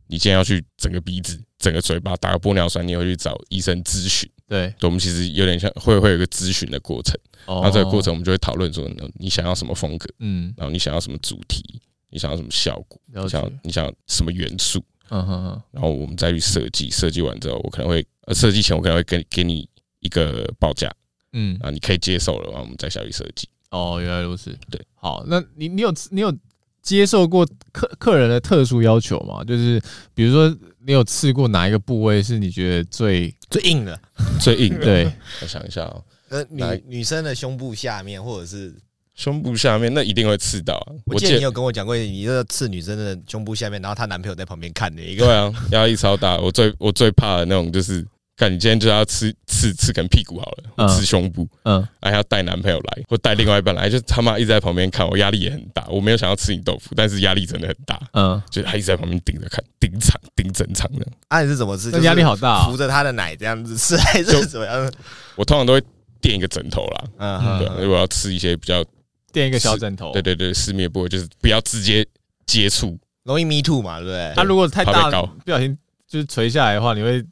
[0.08, 7.18] 你今天要去整个鼻子、整个嘴巴打个玻尿酸，你会去找医生咨询，对，我们其实有点像会会有一个咨询的过程。
[7.46, 10.08] 然后这个过程，我们就会讨论说，你想要什么风格？
[10.18, 11.80] 嗯，然后你想要什么主题？
[12.10, 13.00] 你想要什么效果？
[13.12, 14.82] 你想你想要什么元素？
[15.10, 15.62] 嗯哼哼。
[15.70, 19.68] 然后我们再去设计，设计完之后，我可能会呃，设计前我可能会给给你
[20.00, 20.90] 一个报价，
[21.32, 23.48] 嗯，啊，你可以接受了，然后我们再下去设计。
[23.70, 24.56] 哦，原来如此。
[24.70, 26.32] 对，好，那你你有你有
[26.80, 29.42] 接受过客客人的特殊要求吗？
[29.42, 29.82] 就是
[30.14, 33.98] 比如说，你有刺过哪一个部位是你觉得最最硬的？
[34.40, 34.84] 最硬的？
[34.84, 36.04] 对， 我想一下哦。
[36.28, 38.74] 呃，女女生的胸部下面，或者是
[39.14, 40.84] 胸部下面，那一定会刺到。
[41.06, 45.24] 我记得你有跟我讲过，你这个刺女生的胸部下面，然后她男朋友在旁边看的一个。
[45.24, 46.36] 对啊，压力超大。
[46.38, 48.04] 我最我最怕的那种就是，
[48.36, 55.86] 看你今天就要吃刺刺根屁股好了，刺胸部，嗯，还要带男朋友来，或带另外一半来，就他妈一直在旁边看，我压力也很大。
[55.88, 58.00] 我没有想要吃你豆腐，但是压力真的很大。
[58.12, 61.06] 嗯，就他一直在旁边盯着看，盯场盯整场的。
[61.28, 61.90] 啊，你是怎么吃？
[62.02, 64.92] 压力好大，扶着他的奶这样子吃，还是怎么样？
[65.36, 65.82] 我通常都会。
[66.20, 68.82] 垫一个枕头啦，嗯，对，如果要吃一些比较
[69.30, 72.02] 垫一个小枕头，对对对，私密部位就是不要直接
[72.46, 74.32] 接触，容易 me too 嘛，对不对？
[74.34, 75.76] 他如果太大，不小心
[76.08, 77.24] 就是垂下来的话，你会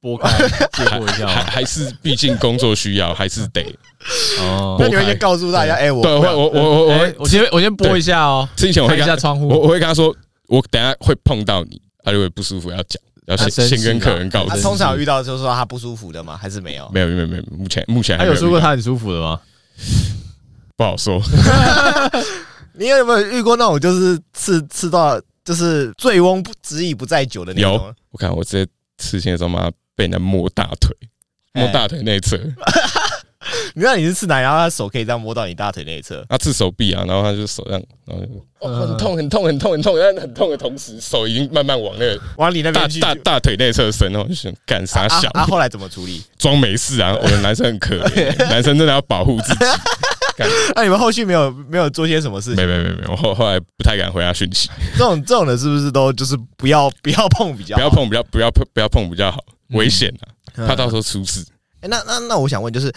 [0.00, 0.28] 拨开
[0.72, 3.62] 接过一下，还还是毕竟工作需要，还是得
[4.40, 4.76] 哦。
[4.80, 10.14] 那你会先告诉大家，哎，我对，我我我我我先我先拨一下哦，之前我会看一下窗户，我我会跟他说，
[10.48, 13.00] 我等下会碰到你，他就会不舒服要讲。
[13.26, 14.48] 要先先跟客人告知。
[14.50, 16.36] 他通常遇到就是说他不舒服的吗？
[16.36, 16.90] 还是没有？
[16.92, 19.38] 没有没有没有，目前目前还有说过他很舒服的吗？
[20.76, 21.22] 不好说。
[22.74, 27.72] 你有没有遇过那种就是刺刺到就是醉翁不知意不在酒的那种？
[27.72, 30.94] 有，我看我直接刺青的时候嘛，被人家摸大腿，
[31.52, 32.38] 摸大腿内侧。
[33.74, 34.38] 你知道你是刺哪？
[34.40, 36.24] 然后他手可以这样摸到你大腿内侧。
[36.28, 38.24] 他刺手臂啊，然后他就手这样，然后
[38.60, 45.28] 哦，很痛很痛很痛很痛，但很痛的同时，手已经慢慢往那个往你那边大大大腿内侧伸，然后就想干啥小？
[45.34, 46.22] 他后来怎么处理？
[46.38, 47.16] 装没事啊！
[47.20, 49.64] 我们男生很可怜， 男生真的要保护自己。
[50.74, 52.64] 那你们后续没有没有做些什么事情？
[52.64, 54.68] 没没没没，我后后来不太敢回他讯息。
[54.92, 57.80] 这种这种的是不是都就是不要不要碰比较好？
[57.80, 59.38] 不要碰比较不要碰不要碰比较好，
[59.70, 60.12] 危险
[60.54, 60.66] 啊！
[60.66, 61.44] 怕到时候出事。
[61.80, 62.92] 哎，那那那我想问就是。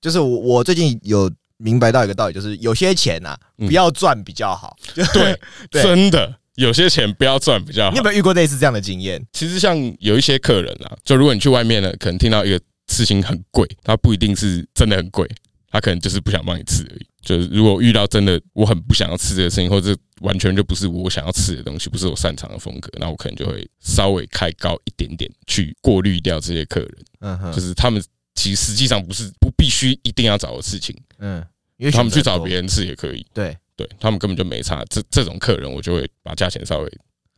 [0.00, 4.76] 就是我，我最近有明白到一个道理，就是有些钱呐，不要赚比较好。
[5.14, 5.38] 对，
[5.70, 7.92] 真的，有些钱不要赚比较好。
[7.92, 9.24] 你有没有遇过类似这样的经验？
[9.32, 15.24] 其实像有一些客人啊，就如果你去外面呢，可能听到一个事情很贵，他不一定是真的很贵，
[15.72, 17.06] 他可能就是不想帮你吃而已。
[17.20, 26.94] 就是如果遇到真的我很不想要吃这个事情，或者完全就不是我想要吃的东西，不是我擅长的风格，那我可能就会稍微开高一点点，去过滤掉这些客人。
[27.20, 28.00] 嗯哼，就是他们。
[28.34, 31.44] 其实实际上不是不必须一定要找的事情，嗯，
[31.76, 34.82] 因为他们去找别人吃也可以，对对，他们根本就没差。
[34.88, 36.90] 这这种客人，我就会把价钱稍微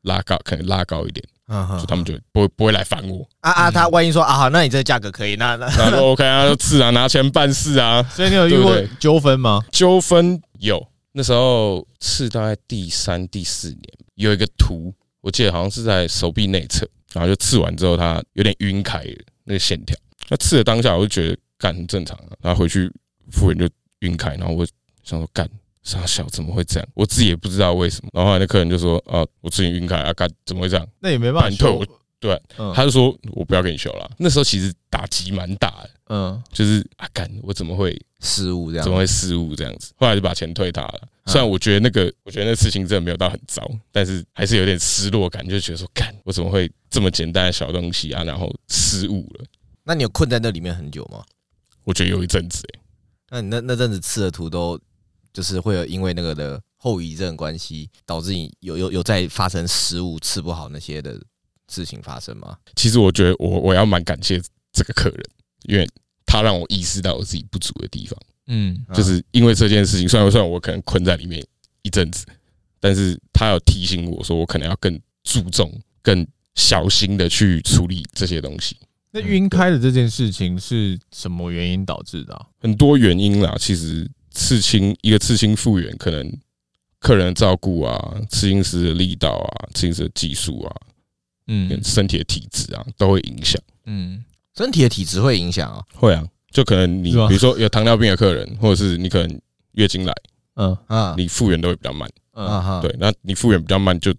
[0.03, 3.29] 拉高，可能拉高一点，嗯哼，就他们就不会不会来烦我。
[3.41, 8.03] 啊啊，他万一说啊好，那你这个价格可以，那那 那就 OK 啊，就刺啊，拿钱办事啊。
[8.05, 9.63] 所以你有遇过纠纷吗？
[9.71, 13.83] 纠纷有，那时候刺大概第三第四年，
[14.15, 19.95] 有一个图，我记得好像是在手臂内侧，然后就刺完之后，他有点晕开了那个线条。
[20.31, 22.33] 那刺的当下，我就觉得干很正常啊。
[22.41, 22.91] 然后回去，
[23.31, 23.69] 复原就
[24.01, 24.67] 晕开，然后我
[25.03, 25.47] 想说干
[25.85, 26.89] 啥小怎么会这样？
[26.95, 28.11] 我自己也不知道为什么。
[28.13, 30.87] 然后后来那客人就说啊，我自己晕开啊，干怎么会这样？
[31.01, 31.87] 那也没办法，退我
[32.19, 32.41] 对，
[32.75, 34.11] 他就说我不要给你修了。
[34.19, 38.85] 那时候其实打击蛮大的，嗯，就是啊，干我怎么会失误这样？
[38.85, 39.93] 怎么会失误这样子？
[39.97, 41.09] 后来就把钱退他了。
[41.27, 49.45] 虽然我觉得那个，我觉得那事情真的没有到很糟，但是还是有点失落感，就觉得说，干我怎么会这么简单的小东西啊，然后失误了？
[49.85, 51.23] 那你有困在那里面很久吗？
[51.85, 52.81] 我觉得有一阵子诶。
[53.31, 54.81] 那你那那阵子吃的图都
[55.35, 61.21] 就是会有因为那个的后遗症关系，导致你有有有在发生失误、吃不好那些的
[61.69, 62.57] 事情发生吗？
[62.77, 64.41] 其实我觉得我我要蛮感谢
[64.73, 65.23] 这个客人，
[65.65, 65.87] 因为
[66.25, 68.19] 他让我意识到我自己不足的地方。
[68.47, 71.45] 嗯，就是因为这件事情，虽然虽然我可能困在里面
[71.83, 72.25] 一阵子，
[72.79, 78.77] 但是他有提醒我说，我可能要更注重、更小心的去处理这些东西。
[79.11, 82.47] 那晕开的这件事情是什么原因导致的啊？
[82.61, 86.31] 很多原因啦，其实刺青一个刺青复原，可能
[86.99, 90.77] 客人的照顾啊，刺青师的力道啊，刺青师的技术啊，
[91.47, 93.61] 嗯，跟身体的体质啊，都会影响。
[93.87, 94.25] 嗯，
[94.57, 95.83] 身体的体质会影响啊？
[95.95, 96.27] 会啊。
[96.51, 99.41] 就可能你比如说有糖尿病的客人，或者是你可能
[99.73, 100.15] 月经来，
[100.55, 100.77] 嗯。
[100.87, 102.81] 啊，你复原都会比较慢，嗯。
[102.81, 104.13] 对，那你复原比较慢，就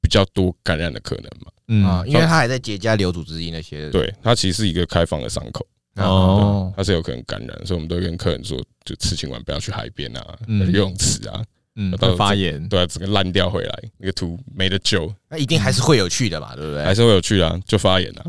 [0.00, 1.84] 比较多感染的可能嘛，嗯。
[1.84, 5.66] 啊，因为它还在结痂、留组织液那些，对，它其实是一个开放的伤口，
[6.04, 11.42] 哦，它是有可能感染，所以我们都会跟客人说，就吃青完不要去海边啊、游泳池啊。
[11.80, 16.82] 嗯，到发炎，对啊，整个烂掉回来，那个图没得救，那一定还是会有去的嘛，对不对？
[16.82, 18.26] 还是会有去啊，就发炎了。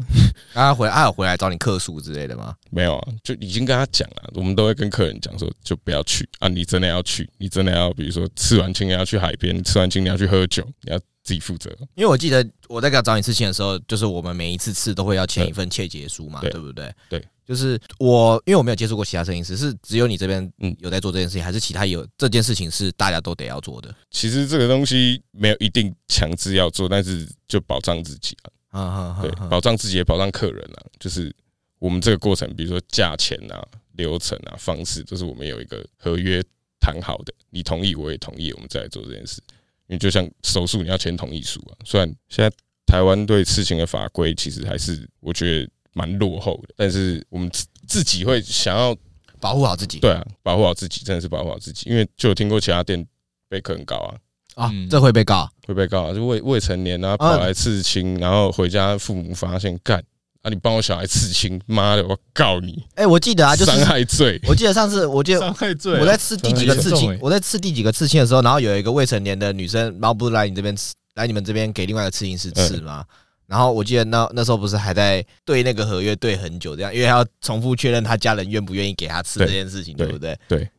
[0.53, 2.53] 他 回来，他有回来找你客诉之类的吗？
[2.69, 6.47] 没有啊，就已经跟他讲了，我们都会跟客人讲说，就不要去啊。
[6.47, 11.75] 你真的要去，你真的要，比如说吃完青你要去海边，吃完青你要去喝酒，你要自己负责。
[11.95, 16.93] 因为我记得我在给他找你刺青的时候，就是我们每一次刺都会要签一份切结书嘛，对不对？
[17.09, 17.25] 对。
[17.49, 23.91] 就是我，因为我没有接触过其他摄影师，是只有你这边嗯有在做这件事情，还是其他有这件事情是大家都得要做的？
[24.11, 28.37] 其实这个东西没有一定强制要做，但是就保障自己
[28.69, 30.85] 啊，啊对，保障自己也保障客人啊。
[30.99, 31.35] 就是
[31.79, 36.43] 我们这个过程，比如说价钱啊、流程啊、方式，都是我们有一个合约
[36.79, 39.41] 谈好的，你同意我也同意，我们再来做这件事。
[39.87, 41.73] 因为就像手术，你要签同意书啊。
[41.83, 45.69] 虽然现在台湾对事情的法规其实还是我觉得。
[45.93, 48.95] 蛮落后的，但是我们自自己会想要
[49.39, 49.99] 保护好自己。
[49.99, 51.89] 对啊，保护好自己，真的是保护好自己。
[51.89, 53.05] 因为就有听过其他店
[53.49, 54.15] 被客人告啊
[54.55, 60.03] 啊，这会被告，会被告啊，就未未成年啊，跑来刺青，然后回家父母发现干
[60.41, 62.83] 啊，你帮我小孩刺青，妈的，我告你！
[62.95, 64.39] 哎，我记得啊，就是伤害罪。
[64.47, 65.99] 我记得上次，我记得伤害罪。
[65.99, 67.17] 我在刺第几个刺青？
[67.21, 73.05] 我在刺第几个刺青的时候，然后有一个未成年的女生，然后不是来你这边刺，来你们这边给另外一个刺青师刺吗？
[73.49, 80.39] 然后我记得那那时候不是还在对那个合约对很久这样，因为他要重复确认他家人愿不愿意给他吃这件事情，对，对不对？
[80.47, 80.69] 对，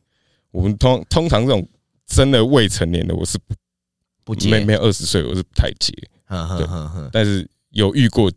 [0.53, 1.69] 我们通通常这种
[2.07, 3.55] 真的未成年的，我是不
[4.23, 5.93] 不接，没没有二十岁，我是不太接。
[6.27, 8.31] 呵呵呵呵，但是有遇过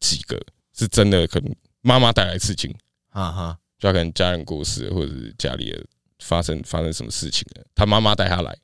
[0.00, 0.40] 几个
[0.74, 2.74] 是真的，可能妈妈带来事情，
[3.10, 5.84] 哈哈，就可能家人过世或者是家里的
[6.20, 8.56] 发生发生什么事情了，他妈妈带他来，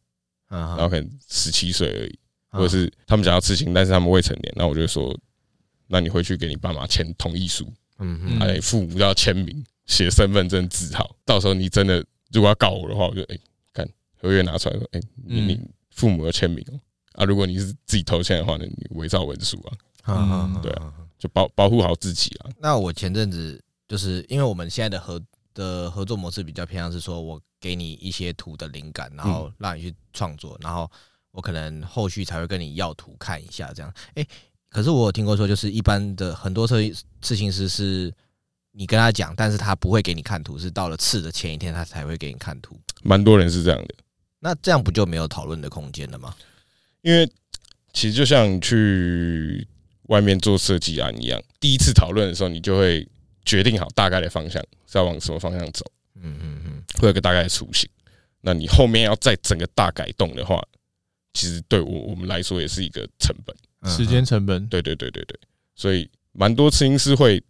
[0.49, 2.19] 然后可能十七岁而已。
[2.53, 5.19] 或者是他们想要刺青，但是他们未成年，那我就说，
[5.89, 7.65] 那你回去给你爸妈签同意书，
[7.99, 13.39] 嗯嗯，哎，父母要签名，写身份证字号，到时候你真的如果要告我的话，我就哎，
[13.73, 13.89] 看
[14.21, 15.61] 合约拿出来说，哎，你你
[15.91, 16.79] 父母要签名哦，
[17.15, 19.59] 啊，如果你是自己投钱的话，那你伪造文书
[20.03, 22.51] 啊，嗯，对啊，就保保护好自己啊。
[22.61, 25.19] 那我前阵子就是因为我们现在的合
[25.55, 30.91] 的合作模式比较偏向是说，我给你一些图的灵感，然后让你去创作，然后。
[31.33, 33.93] 我可能后续才会跟你要图看一下，这样。
[34.15, 34.27] 哎，
[34.69, 38.13] 可是我有听过说，就是一般的很多刺刺青师是，
[38.71, 42.79] 你跟他讲，但是他不会给你看图，是到了刺的前一天他才会给你看图。
[43.03, 43.95] 蛮多人是这样的。
[44.39, 46.35] 那这样不就没有讨论的空间了吗？
[47.01, 47.27] 因为
[47.93, 49.67] 其实就像去
[50.09, 53.09] 外面做设计案一样，第一次讨论的时候，你就会
[53.45, 55.91] 决定好大概的方向是要往什么方向走。
[56.17, 57.89] 嗯嗯嗯，会有个大概的雏形。
[58.43, 60.63] 那你后面要再整个大改动的话。
[61.35, 63.57] 其实对我我们来说也是一个成本，
[63.91, 64.67] 时间成本。
[64.69, 65.39] 对对对对对，
[65.75, 67.43] 所以蛮多刺青师会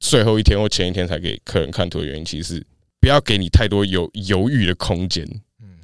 [0.00, 2.66] 最后一天或前一天才给客人看图的原因，其实是
[3.00, 5.26] 不要给你太多犹犹豫的空间。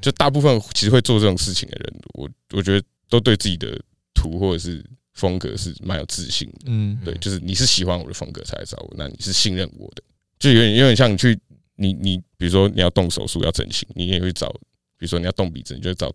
[0.01, 3.81] 就大部分其实会做这种事情的人，我我觉得都对自己的
[4.13, 6.59] 图或者是风格是蛮有自信的。
[6.67, 10.03] 嗯，对，就是你是喜欢我的风格才来找我，那你是信任我的，
[10.39, 11.39] 就有点有点像你去
[11.77, 14.51] 你你比如说你要动手术要整形，你也会找，
[14.99, 16.15] 比如说你要动鼻子，你就会找。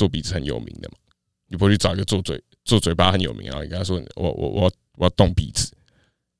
[0.00, 0.94] 做鼻子很有名的嘛，
[1.46, 5.70] 你不会去找一个做嘴做嘴巴很有名，然后你跟他说我我我要我要动鼻子，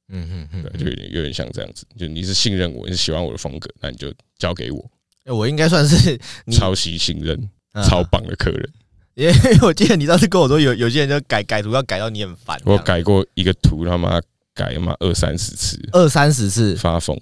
[0.09, 4.91] 嗯嗯嗯，就有点有点像这样子，就你是信任我，你是喜欢我的风格，那你就交给我。
[5.27, 6.19] 我应该算是
[6.51, 7.39] 超级信任、
[7.87, 8.73] 超棒的客人。
[9.15, 12.59] 因为我记得你当时跟我说有有些人就改改图要改到你很烦。
[12.65, 14.19] 我改过一个图，他妈
[14.55, 17.15] 改他妈二三十次，二三十次发疯。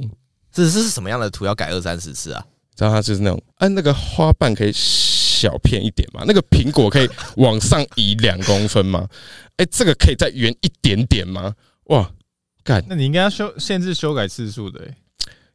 [0.54, 2.46] 是是什么样的图要改二三十次啊？
[2.76, 4.70] 知道他就是那种，哎，那个花瓣可以
[5.38, 6.24] 小片一点嘛？
[6.26, 9.08] 那个苹果可以往上移两公分吗？
[9.58, 11.54] 哎，这个可以再圆一点点吗？
[11.84, 12.10] 哇，
[12.64, 12.84] 干！
[12.88, 14.80] 那你应该要修限制修改次数的。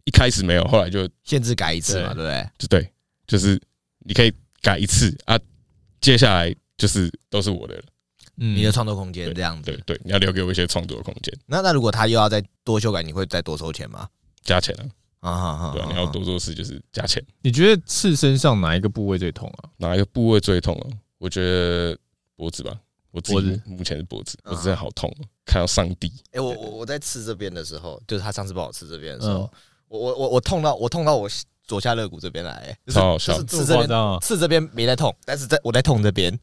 [0.05, 2.49] 一开始没有，后来就限制改一次嘛，对不对？
[2.57, 2.89] 就对，
[3.27, 3.61] 就是
[3.99, 5.39] 你可以改一次啊，
[6.01, 7.83] 接下来就是都是我的了，
[8.37, 9.71] 嗯，你的创作空间这样子。
[9.71, 11.33] 对对，你要留给我一些创作的空间。
[11.45, 14.09] 那那如果他又要再多修改，你会再多收钱吗？
[14.43, 14.83] 加钱啊！
[15.31, 17.23] 啊啊对，你要多做事就是加钱。
[17.41, 19.69] 你觉得刺身上哪一个部位最痛啊？
[19.77, 20.87] 哪一个部位最痛啊？
[21.17, 21.97] 我觉得
[22.35, 22.77] 脖子吧，
[23.11, 25.09] 我自己目前是脖子，脖子真的好痛，
[25.45, 26.11] 看到上帝。
[26.31, 29.49] 哎，我我我在刺这边的时候，就是他上次帮我刺这边的时候。
[29.87, 31.29] 我我我我痛到我痛到我
[31.65, 36.37] 左下肋骨这边来，超好笑，就是刺这边刺这边没在痛，但是在我在痛这边，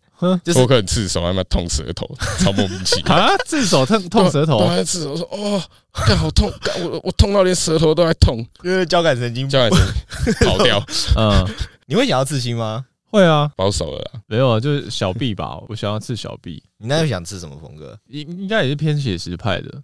[0.45, 3.37] 就是我可能刺手还蛮痛舌头， 超莫名其妙啊！
[3.47, 5.63] 刺手 痛痛舌头，我还刺手说哦，
[6.07, 6.53] 干好痛，
[6.83, 10.83] 我我痛到连舌头都在痛，因为交感神经交感神经 跑掉。
[11.17, 11.47] 嗯，
[11.87, 12.85] 你会想要刺青吗？
[13.11, 16.63] 会啊，保守了啦，没有啊，就是小臂吧，我想要刺小臂。
[16.79, 17.99] 你那又想刺什么风格？
[18.09, 19.83] 应应该也是偏写实派的。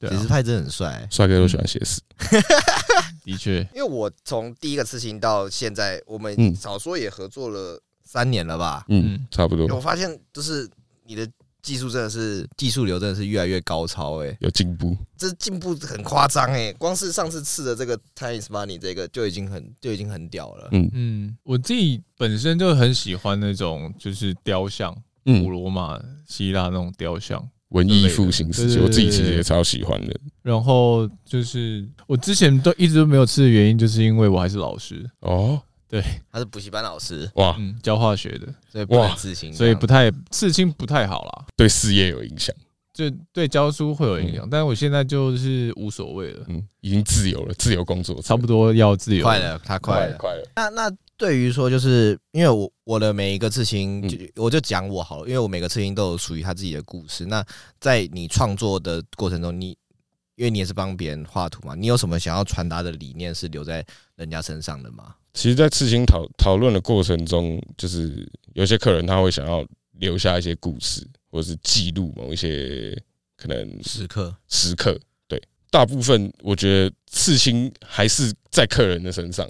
[0.00, 2.00] 写实派真的很帅，帅哥都喜欢写实。
[3.24, 8.86] 的确，因为我从第一个刺青到现在，我们少说也合作了三年了吧？
[8.88, 9.66] 嗯，差不多。
[9.76, 10.66] 我发现就是
[11.04, 11.28] 你的
[11.60, 16.72] 技术真的是技术流真的是越来越高超，哎，有进步，这进步很夸张哎！
[16.78, 20.68] 光是上次吃的这个 Time is Money 这个就已经很就已经很屌了。
[20.72, 27.46] 嗯嗯，我自己本身就很喜欢那种就是雕像，古罗马、希腊那种雕像。
[27.70, 30.18] 文艺复兴时期，我自己其实也超喜欢的。
[30.40, 35.60] 然后就是我之前都一直都没有吃的原因，就是因为我还是老师哦。
[35.88, 37.30] 对，他是补习班老师。
[37.34, 42.54] 哇，教化学的，所以不能刺青，所以不太刺青不太好啦，对事业有影响，
[42.92, 44.48] 就对教书会有影响。
[44.50, 50.48] 但是我现在就是无所谓了，嗯，已经自由了，自由工作，差不多要自由，快了，他快了，快了。
[50.54, 50.96] 那那。
[51.18, 57.26] 对于说，就是因为我我的每一个刺青，我就讲我好了，因为我每个刺青都有属于他自己的故事。
[57.26, 57.44] 那
[57.80, 59.76] 在你创作的过程中，你
[60.36, 65.12] 因为你也是帮别人画图嘛，你有什么想要传达的理念是留在人家身上的吗？
[65.38, 73.00] 其实，在刺青讨讨论的过程中，就是有些客人他会想要留下一些故事，或者是记录某一些
[73.36, 74.98] 可能时刻时刻。
[75.28, 79.48] 对，大部分我觉得刺青还是在客人的身上。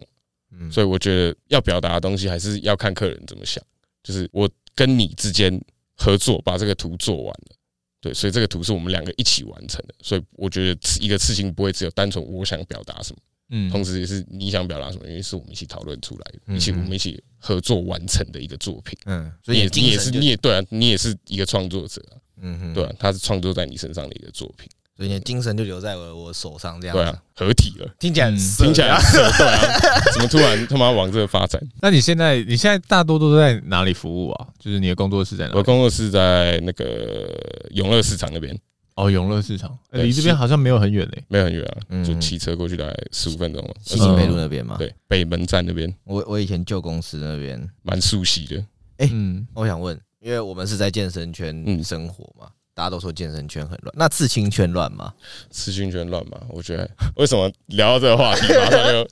[0.70, 3.64] 所以我觉得要表达的东西还是要看客人怎么想。
[4.02, 5.58] 就是我跟你之间
[5.96, 7.56] 合作把这个图做完了，
[7.98, 9.94] 对，所以这个图是我们两个一起完成的。
[10.02, 18.98] 所以我觉得一个刺青不会只有单纯我想表达什么，嗯，同时也是你想表达什么，因为是我们一起讨论出来的，一起我们一起合作完成的一个作品。
[19.06, 24.68] 嗯，所以你也是你也对啊，你也是一个创作者啊，嗯哼，对啊，他是创作在你身上的一个作品。
[24.96, 31.62] 所以你的精神就留在我我手上，这样对啊，合体了，听起来很听起来对啊，怎么突然他妈往这个发展？
[31.80, 34.48] 那你现在你现在大多都在哪里服务啊？
[34.58, 35.56] 就是你的工作室在哪里？
[35.56, 37.32] 我工作室在那个
[37.70, 38.58] 永乐市场那边。
[38.98, 43.74] 哦，永乐市场离这边好像没有很远嘞，没有很远啊，就骑车过去大概十五分钟了。
[43.80, 45.94] 西景北路那边嘛，对，北门站那边。
[46.02, 48.56] 我我以前旧公司那边蛮熟悉的。
[48.96, 52.48] 哎，嗯，我想问，因为我们是在健身圈生活嘛。
[52.74, 55.12] 大家都说健身圈很乱，那刺青圈乱吗？
[55.50, 56.40] 刺青圈乱吗？
[56.48, 59.04] 我觉得为什么聊到这个话题，马上就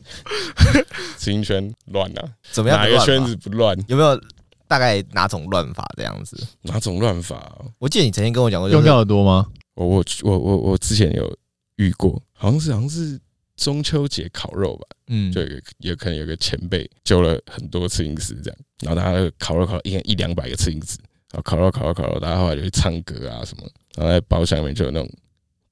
[1.16, 2.28] 刺青圈乱了？
[2.52, 2.78] 怎么样？
[2.78, 3.76] 哪个圈子不乱？
[3.88, 4.20] 有没有
[4.68, 6.36] 大概哪种乱法这样子？
[6.62, 7.52] 哪种乱法？
[7.78, 9.46] 我记得你曾经跟我讲过，用掉的多吗？
[9.76, 11.38] 我我我我我之前有
[11.76, 13.20] 遇过，好像是好像是
[13.56, 20.98] 中秋节烤肉吧，嗯，就有有可能有个前辈揪了很多刺青师这样，然后大家烤肉烤一一两百个刺青师。
[21.32, 25.10] 然后烤肉烤肉烤肉，大家后来就去唱歌啊什么，然后在包厢里面就有那种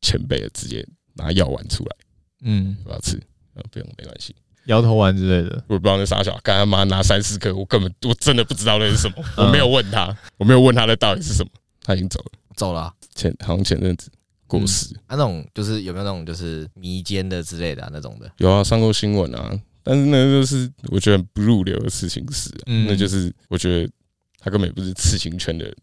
[0.00, 1.96] 前辈直接拿药丸出来，
[2.42, 3.16] 嗯，不要吃，
[3.70, 4.34] 不用没关系，
[4.66, 11.50] 摇头丸之类的，我不知道那傻小，刚他妈拿三四颗，我根本我真的不知道那是什么， 我没有问他，我没有问他那到底是什么，
[11.82, 14.10] 他已经走了，走了，前好像前阵子
[14.46, 23.90] 过世，啊，那种就是有没有那种就是迷奸的之类的那种的，有啊，上过新闻啊，但是那个就是我觉得不入流的事情是，那就是我觉得。
[24.46, 25.74] 他根本也不是刺青圈的人，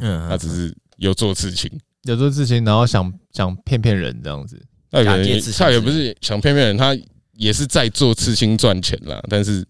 [0.00, 1.70] 嗯，他只是有做刺青，
[2.02, 4.62] 有做刺青，然后想想骗骗人这样子。
[4.90, 6.94] 那也他也不是想骗骗人，他
[7.32, 9.18] 也是在做刺青赚钱啦。
[9.30, 9.66] 但是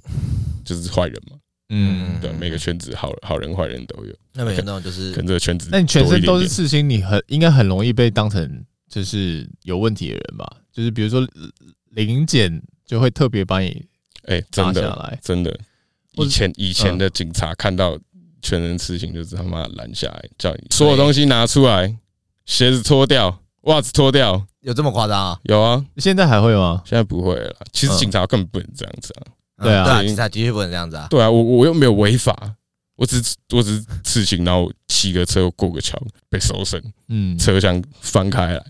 [0.64, 1.36] 就是坏人嘛，
[1.74, 4.14] 嗯，对，每个圈子好好人坏人都有。
[4.34, 10.46] 那每个那种就是跟这个圈子，那你全身都是刺青，你很应该很容易被当成就是有问题的人吧？
[10.70, 11.26] 就是比如说
[11.90, 13.84] 零检就会特别把你
[14.26, 15.58] 哎，真的真的，
[16.12, 17.98] 以前以前的警察看到。
[18.44, 21.96] 全身刺青，就是他妈拦下来，叫你所有东西拿出来，
[22.44, 25.38] 鞋子脱掉，袜子脱掉，有这么夸张啊？
[25.44, 26.82] 有啊，现在还会吗？
[26.84, 27.54] 现在不会了。
[27.72, 29.30] 其实警察根本不能这样子啊。
[29.62, 31.06] 对啊，警察的确不能这样子啊。
[31.10, 32.54] 对啊，我我又没有违法，
[32.96, 38.64] 我只我只是刺青，然后骑个车过个桥被搜身，嗯，车厢翻开来。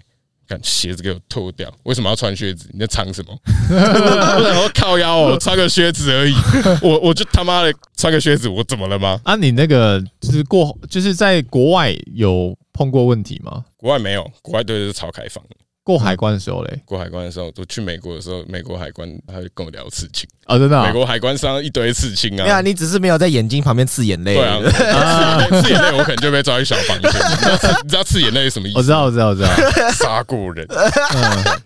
[0.62, 1.72] 鞋子给我脱掉！
[1.84, 2.68] 为什么要穿靴子？
[2.74, 3.32] 你在藏什么？
[3.72, 6.34] 我想说靠腰哦，穿个靴子而已。
[6.82, 9.18] 我我就他妈的穿个靴子，我怎么了吗？
[9.24, 13.64] 啊，你那个就是过，就是在国外有碰过问题吗？
[13.78, 15.57] 国外没有，国外对的是超开放的。
[15.85, 22.45] 过海关的时候嘞，过海关的时候，我去美国的时候，美国海关他会跟我聊刺青啊，真的，美国海关上一堆刺青啊。
[22.45, 24.35] 对啊，你只是没有在眼睛旁边刺眼泪。
[24.35, 27.11] 对啊，刺眼泪我可能就被抓去小房间。
[27.83, 28.78] 你知道刺眼泪是什么意思？
[28.78, 30.64] 我知道，我知道，我知道，杀过人。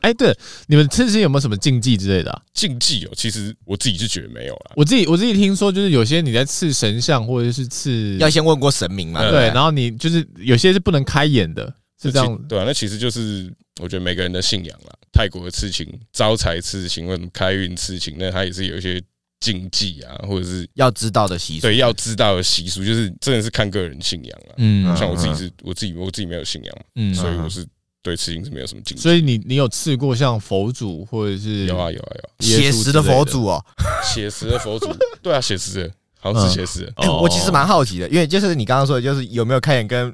[0.01, 0.35] 哎，对，
[0.67, 2.43] 你们刺青有没有什么禁忌之类的？
[2.55, 4.73] 禁忌哦，其实我自己是觉得没有啊。
[4.77, 9.31] 我自己我自己听说，就是有些你在刺神像或者是刺，要先问过神明嘛。
[9.31, 11.71] 对，然后你就是有些是不能开眼的，
[12.01, 12.37] 是这样。
[12.49, 13.53] 对啊，那其实就是。
[13.79, 18.99] 我觉得每个人的信仰啦，泰国的刺青、招财刺青或者开运刺青，那它也是有一些
[19.39, 21.67] 禁忌啊，或者是要知道的习俗。
[21.67, 24.55] 对，要知道的习俗，就是真的是看个人信仰啊。
[24.57, 27.67] 嗯，像我自己是，我自己我自己没有信仰，嗯，所以我是
[28.03, 29.03] 对刺青是没有什么禁忌。
[29.03, 33.63] 所以你你有刺过像佛祖或者是有啊有啊有写实的佛祖哦，
[34.03, 34.89] 写实的佛祖，
[35.21, 36.93] 对啊，写实的，好像是写实的。
[36.97, 40.11] 哎，我其实蛮好奇的，因为就是你刚刚说的，就是有没有开眼跟。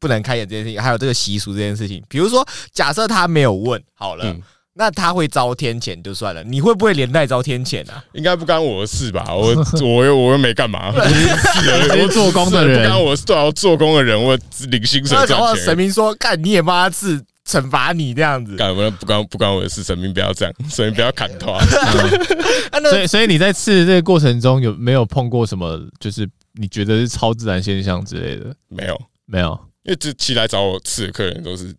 [0.00, 2.02] 不能开眼这件事情，还有这个习俗这件事情。
[2.08, 4.40] 比如说，假设他没有问好了，嗯、
[4.74, 8.02] 那他会遭天谴就算了，你会不会连带遭天谴啊？
[8.14, 9.24] 应该不干我的事吧？
[9.34, 14.36] 我我又我又没干嘛， 我做工的人，不干我是要做工的人，我
[14.70, 15.64] 领薪水赚钱。
[15.64, 21.58] 神明说：“干你也帮他刺，惩罚你这样子。”干不不关不关我的事，神明不要这样，神明不要砍头。
[22.88, 25.78] 所以所以你在刺这个过程中有没有碰过什么？
[25.98, 28.54] 就是你觉得是超自然现象之类的？
[28.68, 29.58] 没有，没有。
[29.82, 31.74] 因为这期来找我刺的客人都是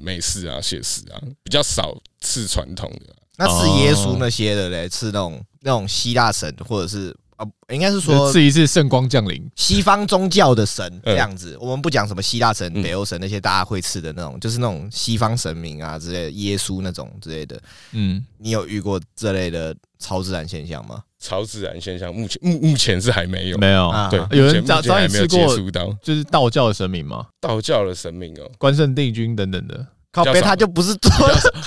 [0.00, 3.14] 美式啊、写实啊，比较少刺传统的。
[3.38, 11.56] 那刺耶稣那些的嘞，刺那种那种希腊神，或者是啊，应该是说刺一次圣光降临，西方宗教的神这样子。
[11.60, 17.60] 我们不讲什么希腊神、北欧神那些大家会刺的那种，就是那种西方神明啊之类的，耶稣那种之类的。
[17.92, 21.02] 嗯，你有遇过这类的超自然现象吗？
[21.18, 23.90] 超自然现象，目前目目前是还没有，没有。
[24.10, 25.56] 对，有人早早已吃过，
[26.02, 27.26] 就是道教的神明吗？
[27.40, 31.10] 道教的神明哦，关圣帝君等等的，靠背他就不是做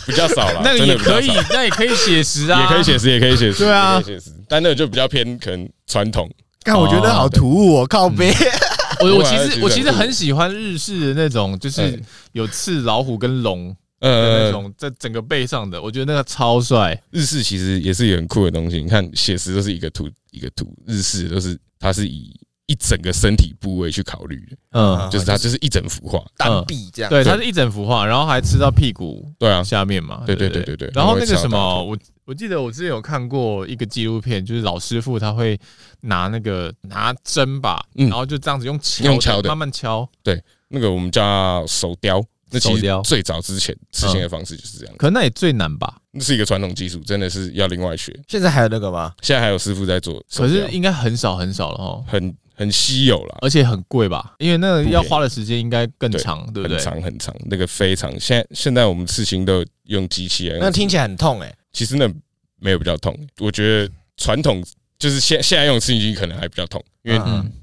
[0.05, 6.29] 比较少了， 那个也可以，那也可以写实啊，也可以写实，也可以写实，对啊，写实，但那个就比较偏可能传统。
[6.63, 8.31] 但我觉得好突兀哦，靠背。
[9.01, 11.99] 我我其实我其实很喜欢日式的那种，就是
[12.33, 13.75] 有刺老虎跟龙。
[13.99, 17.01] 呃，那种在整个背上的，我觉得那个超帅。
[17.11, 22.33] 日式其实也是有很酷的东西，你看写实都是一个图一个图，日式都是它是以
[22.67, 30.75] 一整个身体部位去考虑的，嗯，就是它就是一整幅画，单臂这样，对，它是一整幅画，然后还吃到屁股，对啊，下面嘛，对对对对？
[30.75, 30.91] 对。
[30.93, 35.59] 然后那个什么，我我记得我之前有看过一个纪录片，就是老师傅他会
[36.01, 39.49] 拿那个拿针吧，然后就这样子用敲用敲的。
[39.49, 42.23] 慢慢敲，对，那个我们叫手雕。
[42.51, 45.97] 那其实最早之前刺青的方式就是这样，可能那也最难吧。
[46.11, 48.17] 那是一个传统技术，真的是要另外学。
[48.27, 49.13] 现在还有那个吗？
[49.21, 54.33] 现在还有师傅在做，可是应该很少很少了哦，很很稀有了，而且很贵吧？
[54.39, 56.77] 因为那个要花的时间应该更长，对不对？
[56.77, 58.11] 很长很长，那个非常。
[58.19, 61.53] 现在现在我们刺青都用机器来，那听起来很痛哎。
[61.71, 62.11] 其实那
[62.59, 64.63] 没有比较痛，我觉得传统
[64.97, 67.19] 就是现现在用刺青机可能还比较痛，因为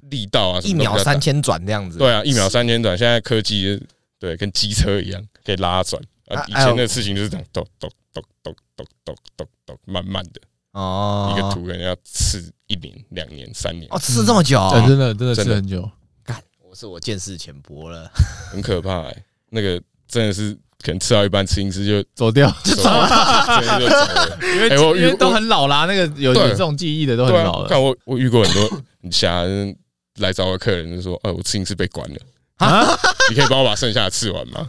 [0.09, 1.99] 力道啊，一秒三千转这样子。
[1.99, 3.82] 对啊，一秒三千转，现在科技。
[4.27, 6.45] 对，跟机车一样可以拉转啊！
[6.49, 10.41] 以前的事情就是这样，咚咚咚咚咚咚咚咚，慢慢的
[10.72, 15.89] 哦，一个图可能要刺一年、两年、三年哦，刺这么久，真的真的刺很久。
[16.24, 18.11] 干，我是我见识浅薄了，
[18.51, 19.24] 很可怕哎！
[19.51, 20.53] 那个真的是
[20.83, 27.68] 可能吃到一半，刺青师就走掉，就走了， 因为因为都很老啦，那个有有这种记忆的都很老了。
[27.68, 29.45] 看我我遇过很多很瞎
[30.18, 32.16] 来找我客人，就说：“呃，我刺青师被关了。”
[32.59, 32.86] 啊！
[33.30, 34.66] 你可以帮我把剩下的吃完吗？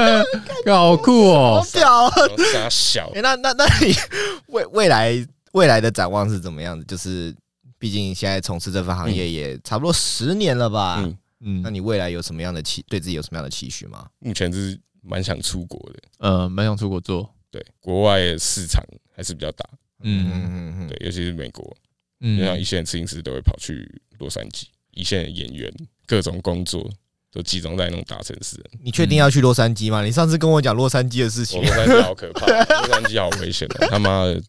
[0.66, 2.12] 好酷哦，好屌啊！
[2.52, 3.92] 傻小，哎，那那那你
[4.48, 6.84] 未未来未来的展望是怎么样的？
[6.84, 7.34] 就是
[7.78, 10.96] 毕竟现在从事这份行业也差不多十年了吧？
[11.02, 12.84] 嗯嗯，那你未来有什么样的期？
[12.88, 14.06] 对自己有什么样的期许吗？
[14.18, 17.28] 目前是蛮想出国的，呃，蛮想出国做。
[17.50, 18.82] 对，国外的市场
[19.14, 19.64] 还是比较大。
[20.02, 21.76] 嗯嗯嗯嗯，对，尤其是美国，
[22.20, 25.72] 嗯，像一线摄影师都会跑去洛杉矶，一线的演员
[26.06, 26.88] 各种工作。
[27.38, 28.56] 都集中在那种大城市。
[28.82, 30.04] 你确定要去洛杉矶吗？
[30.04, 31.62] 你上次跟我讲洛杉矶的事情。
[31.62, 32.46] 洛杉矶好可怕，
[32.82, 34.42] 洛杉矶好危险的，他妈的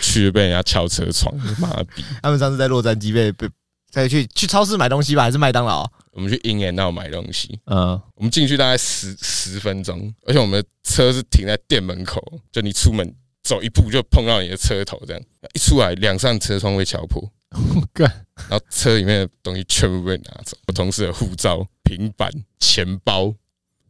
[0.00, 2.04] 去被人家敲车窗，妈逼！
[2.22, 3.48] 他们上次在洛杉矶被被
[3.90, 5.84] 再去去超市买东西吧，还是麦当劳？
[6.12, 7.58] 我们去 In and Out 买东西。
[7.66, 12.22] 嗯，我们进去大概十十分钟，而且我们的车是停在店门口，
[12.52, 13.12] 就你出门
[13.42, 15.22] 走一步就碰到你的车头，这样
[15.54, 17.22] 一出来两扇车窗被敲破，
[17.92, 18.08] 干，
[18.48, 22.30] 然后车里面的东西全部被拿走，我同事的护照、平板、
[22.60, 23.34] 钱包，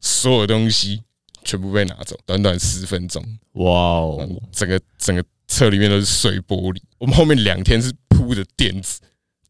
[0.00, 1.02] 所有东西
[1.44, 9.00] 全部被拿走，短短十分钟，哇哦，整个整个车里面都是碎玻璃，我们后面两天是铺的垫子。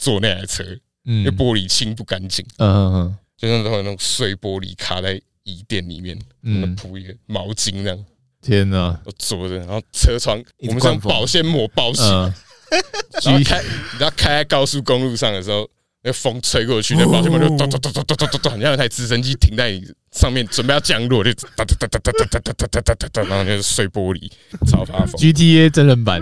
[0.01, 0.63] 坐那台车，
[1.03, 8.05] 因为玻璃清不干净，嗯嗯嗯，就像那种那种碎玻璃卡在椅垫里面，嗯，铺一个毛巾这样。
[8.41, 8.97] 天哪！
[9.05, 12.33] 我坐着，然后车窗我们是用保鲜膜包起来，
[13.25, 15.69] 然后开，你知道开在高速公路上的时候，
[16.03, 24.31] 那风吹过去，那保鲜膜就咚咚咚咚咚咚咚咚，你像有台直升机停在你上面准备要降落，就哒哒哒哒哒哒哒哒哒哒哒，然后就是碎玻璃，
[24.71, 25.21] 超发疯。
[25.21, 26.21] GTA 真人版，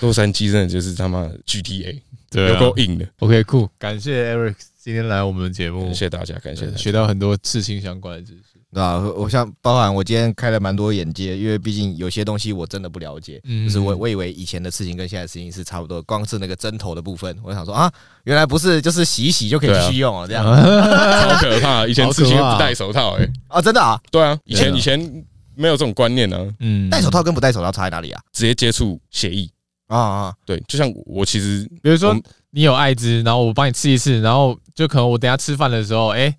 [0.00, 2.00] 洛杉矶真的就是他妈的 GTA。
[2.30, 3.06] 对、够硬的。
[3.20, 8.98] OK，cool，感谢 Eric 今天来我们的节目，感谢大家，感谢学到很多刺青相关的知识，对吧？
[9.16, 17.90] 我像包含我今天开了蛮多眼界，因为毕竟有些东西我真的不了解，嗯，就是我我以为以前的事情跟现在的事情是差不多，光是那个针头的部分，我想说啊，
[18.24, 21.86] 原来不是，就是洗一洗就可以继续用了，这样， 超可怕。
[21.86, 28.20] 以前刺青不戴手套，哎，啊，真的啊，对啊，以前以前没有这种观念呢，嗯，戴手套跟不戴手套差在哪里啊？
[28.32, 29.48] 直接接触血液
[29.86, 32.16] 啊啊，对，就像我其实，比如说。
[32.56, 36.32] 你有艾滋，然后我帮你刺一次，然后就可能我等下吃饭的时候，哎，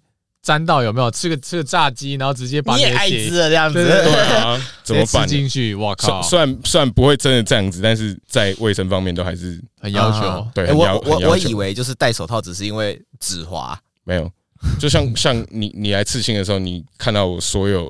[0.46, 1.10] 沾到有没有？
[1.10, 5.28] 吃个吃个炸鸡，然后直接把你艾滋了这样子，对啊，怎么办？
[5.28, 6.22] 进去，我靠！
[6.22, 10.48] 虽然虽然不会真的这样子，但是在卫生方面都还是很要求。
[10.54, 14.32] 对，我我我以为就是戴手套只是因为指滑，没有。
[14.80, 17.86] 就像像你你来刺青的时候，你看到我所有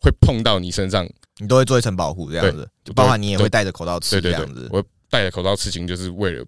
[0.00, 4.68] 会碰到你身上，你都会做一层保护这样子，就包括你也会戴着口罩刺这样子。
[4.72, 6.44] 我戴着口罩刺青就是为了。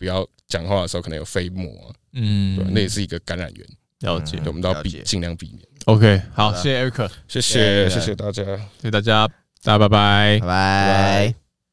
[0.00, 1.66] 不要讲话的时候可能有飞沫，
[2.12, 3.66] 嗯，对，那也是一个感染源。
[4.00, 5.60] 了解，我们都要避，尽量避免。
[5.86, 8.14] OK，好，谢谢 Eric，谢谢，谢谢。
[8.14, 9.26] 大家，谢谢大家，
[9.62, 11.47] 大家拜拜，拜拜。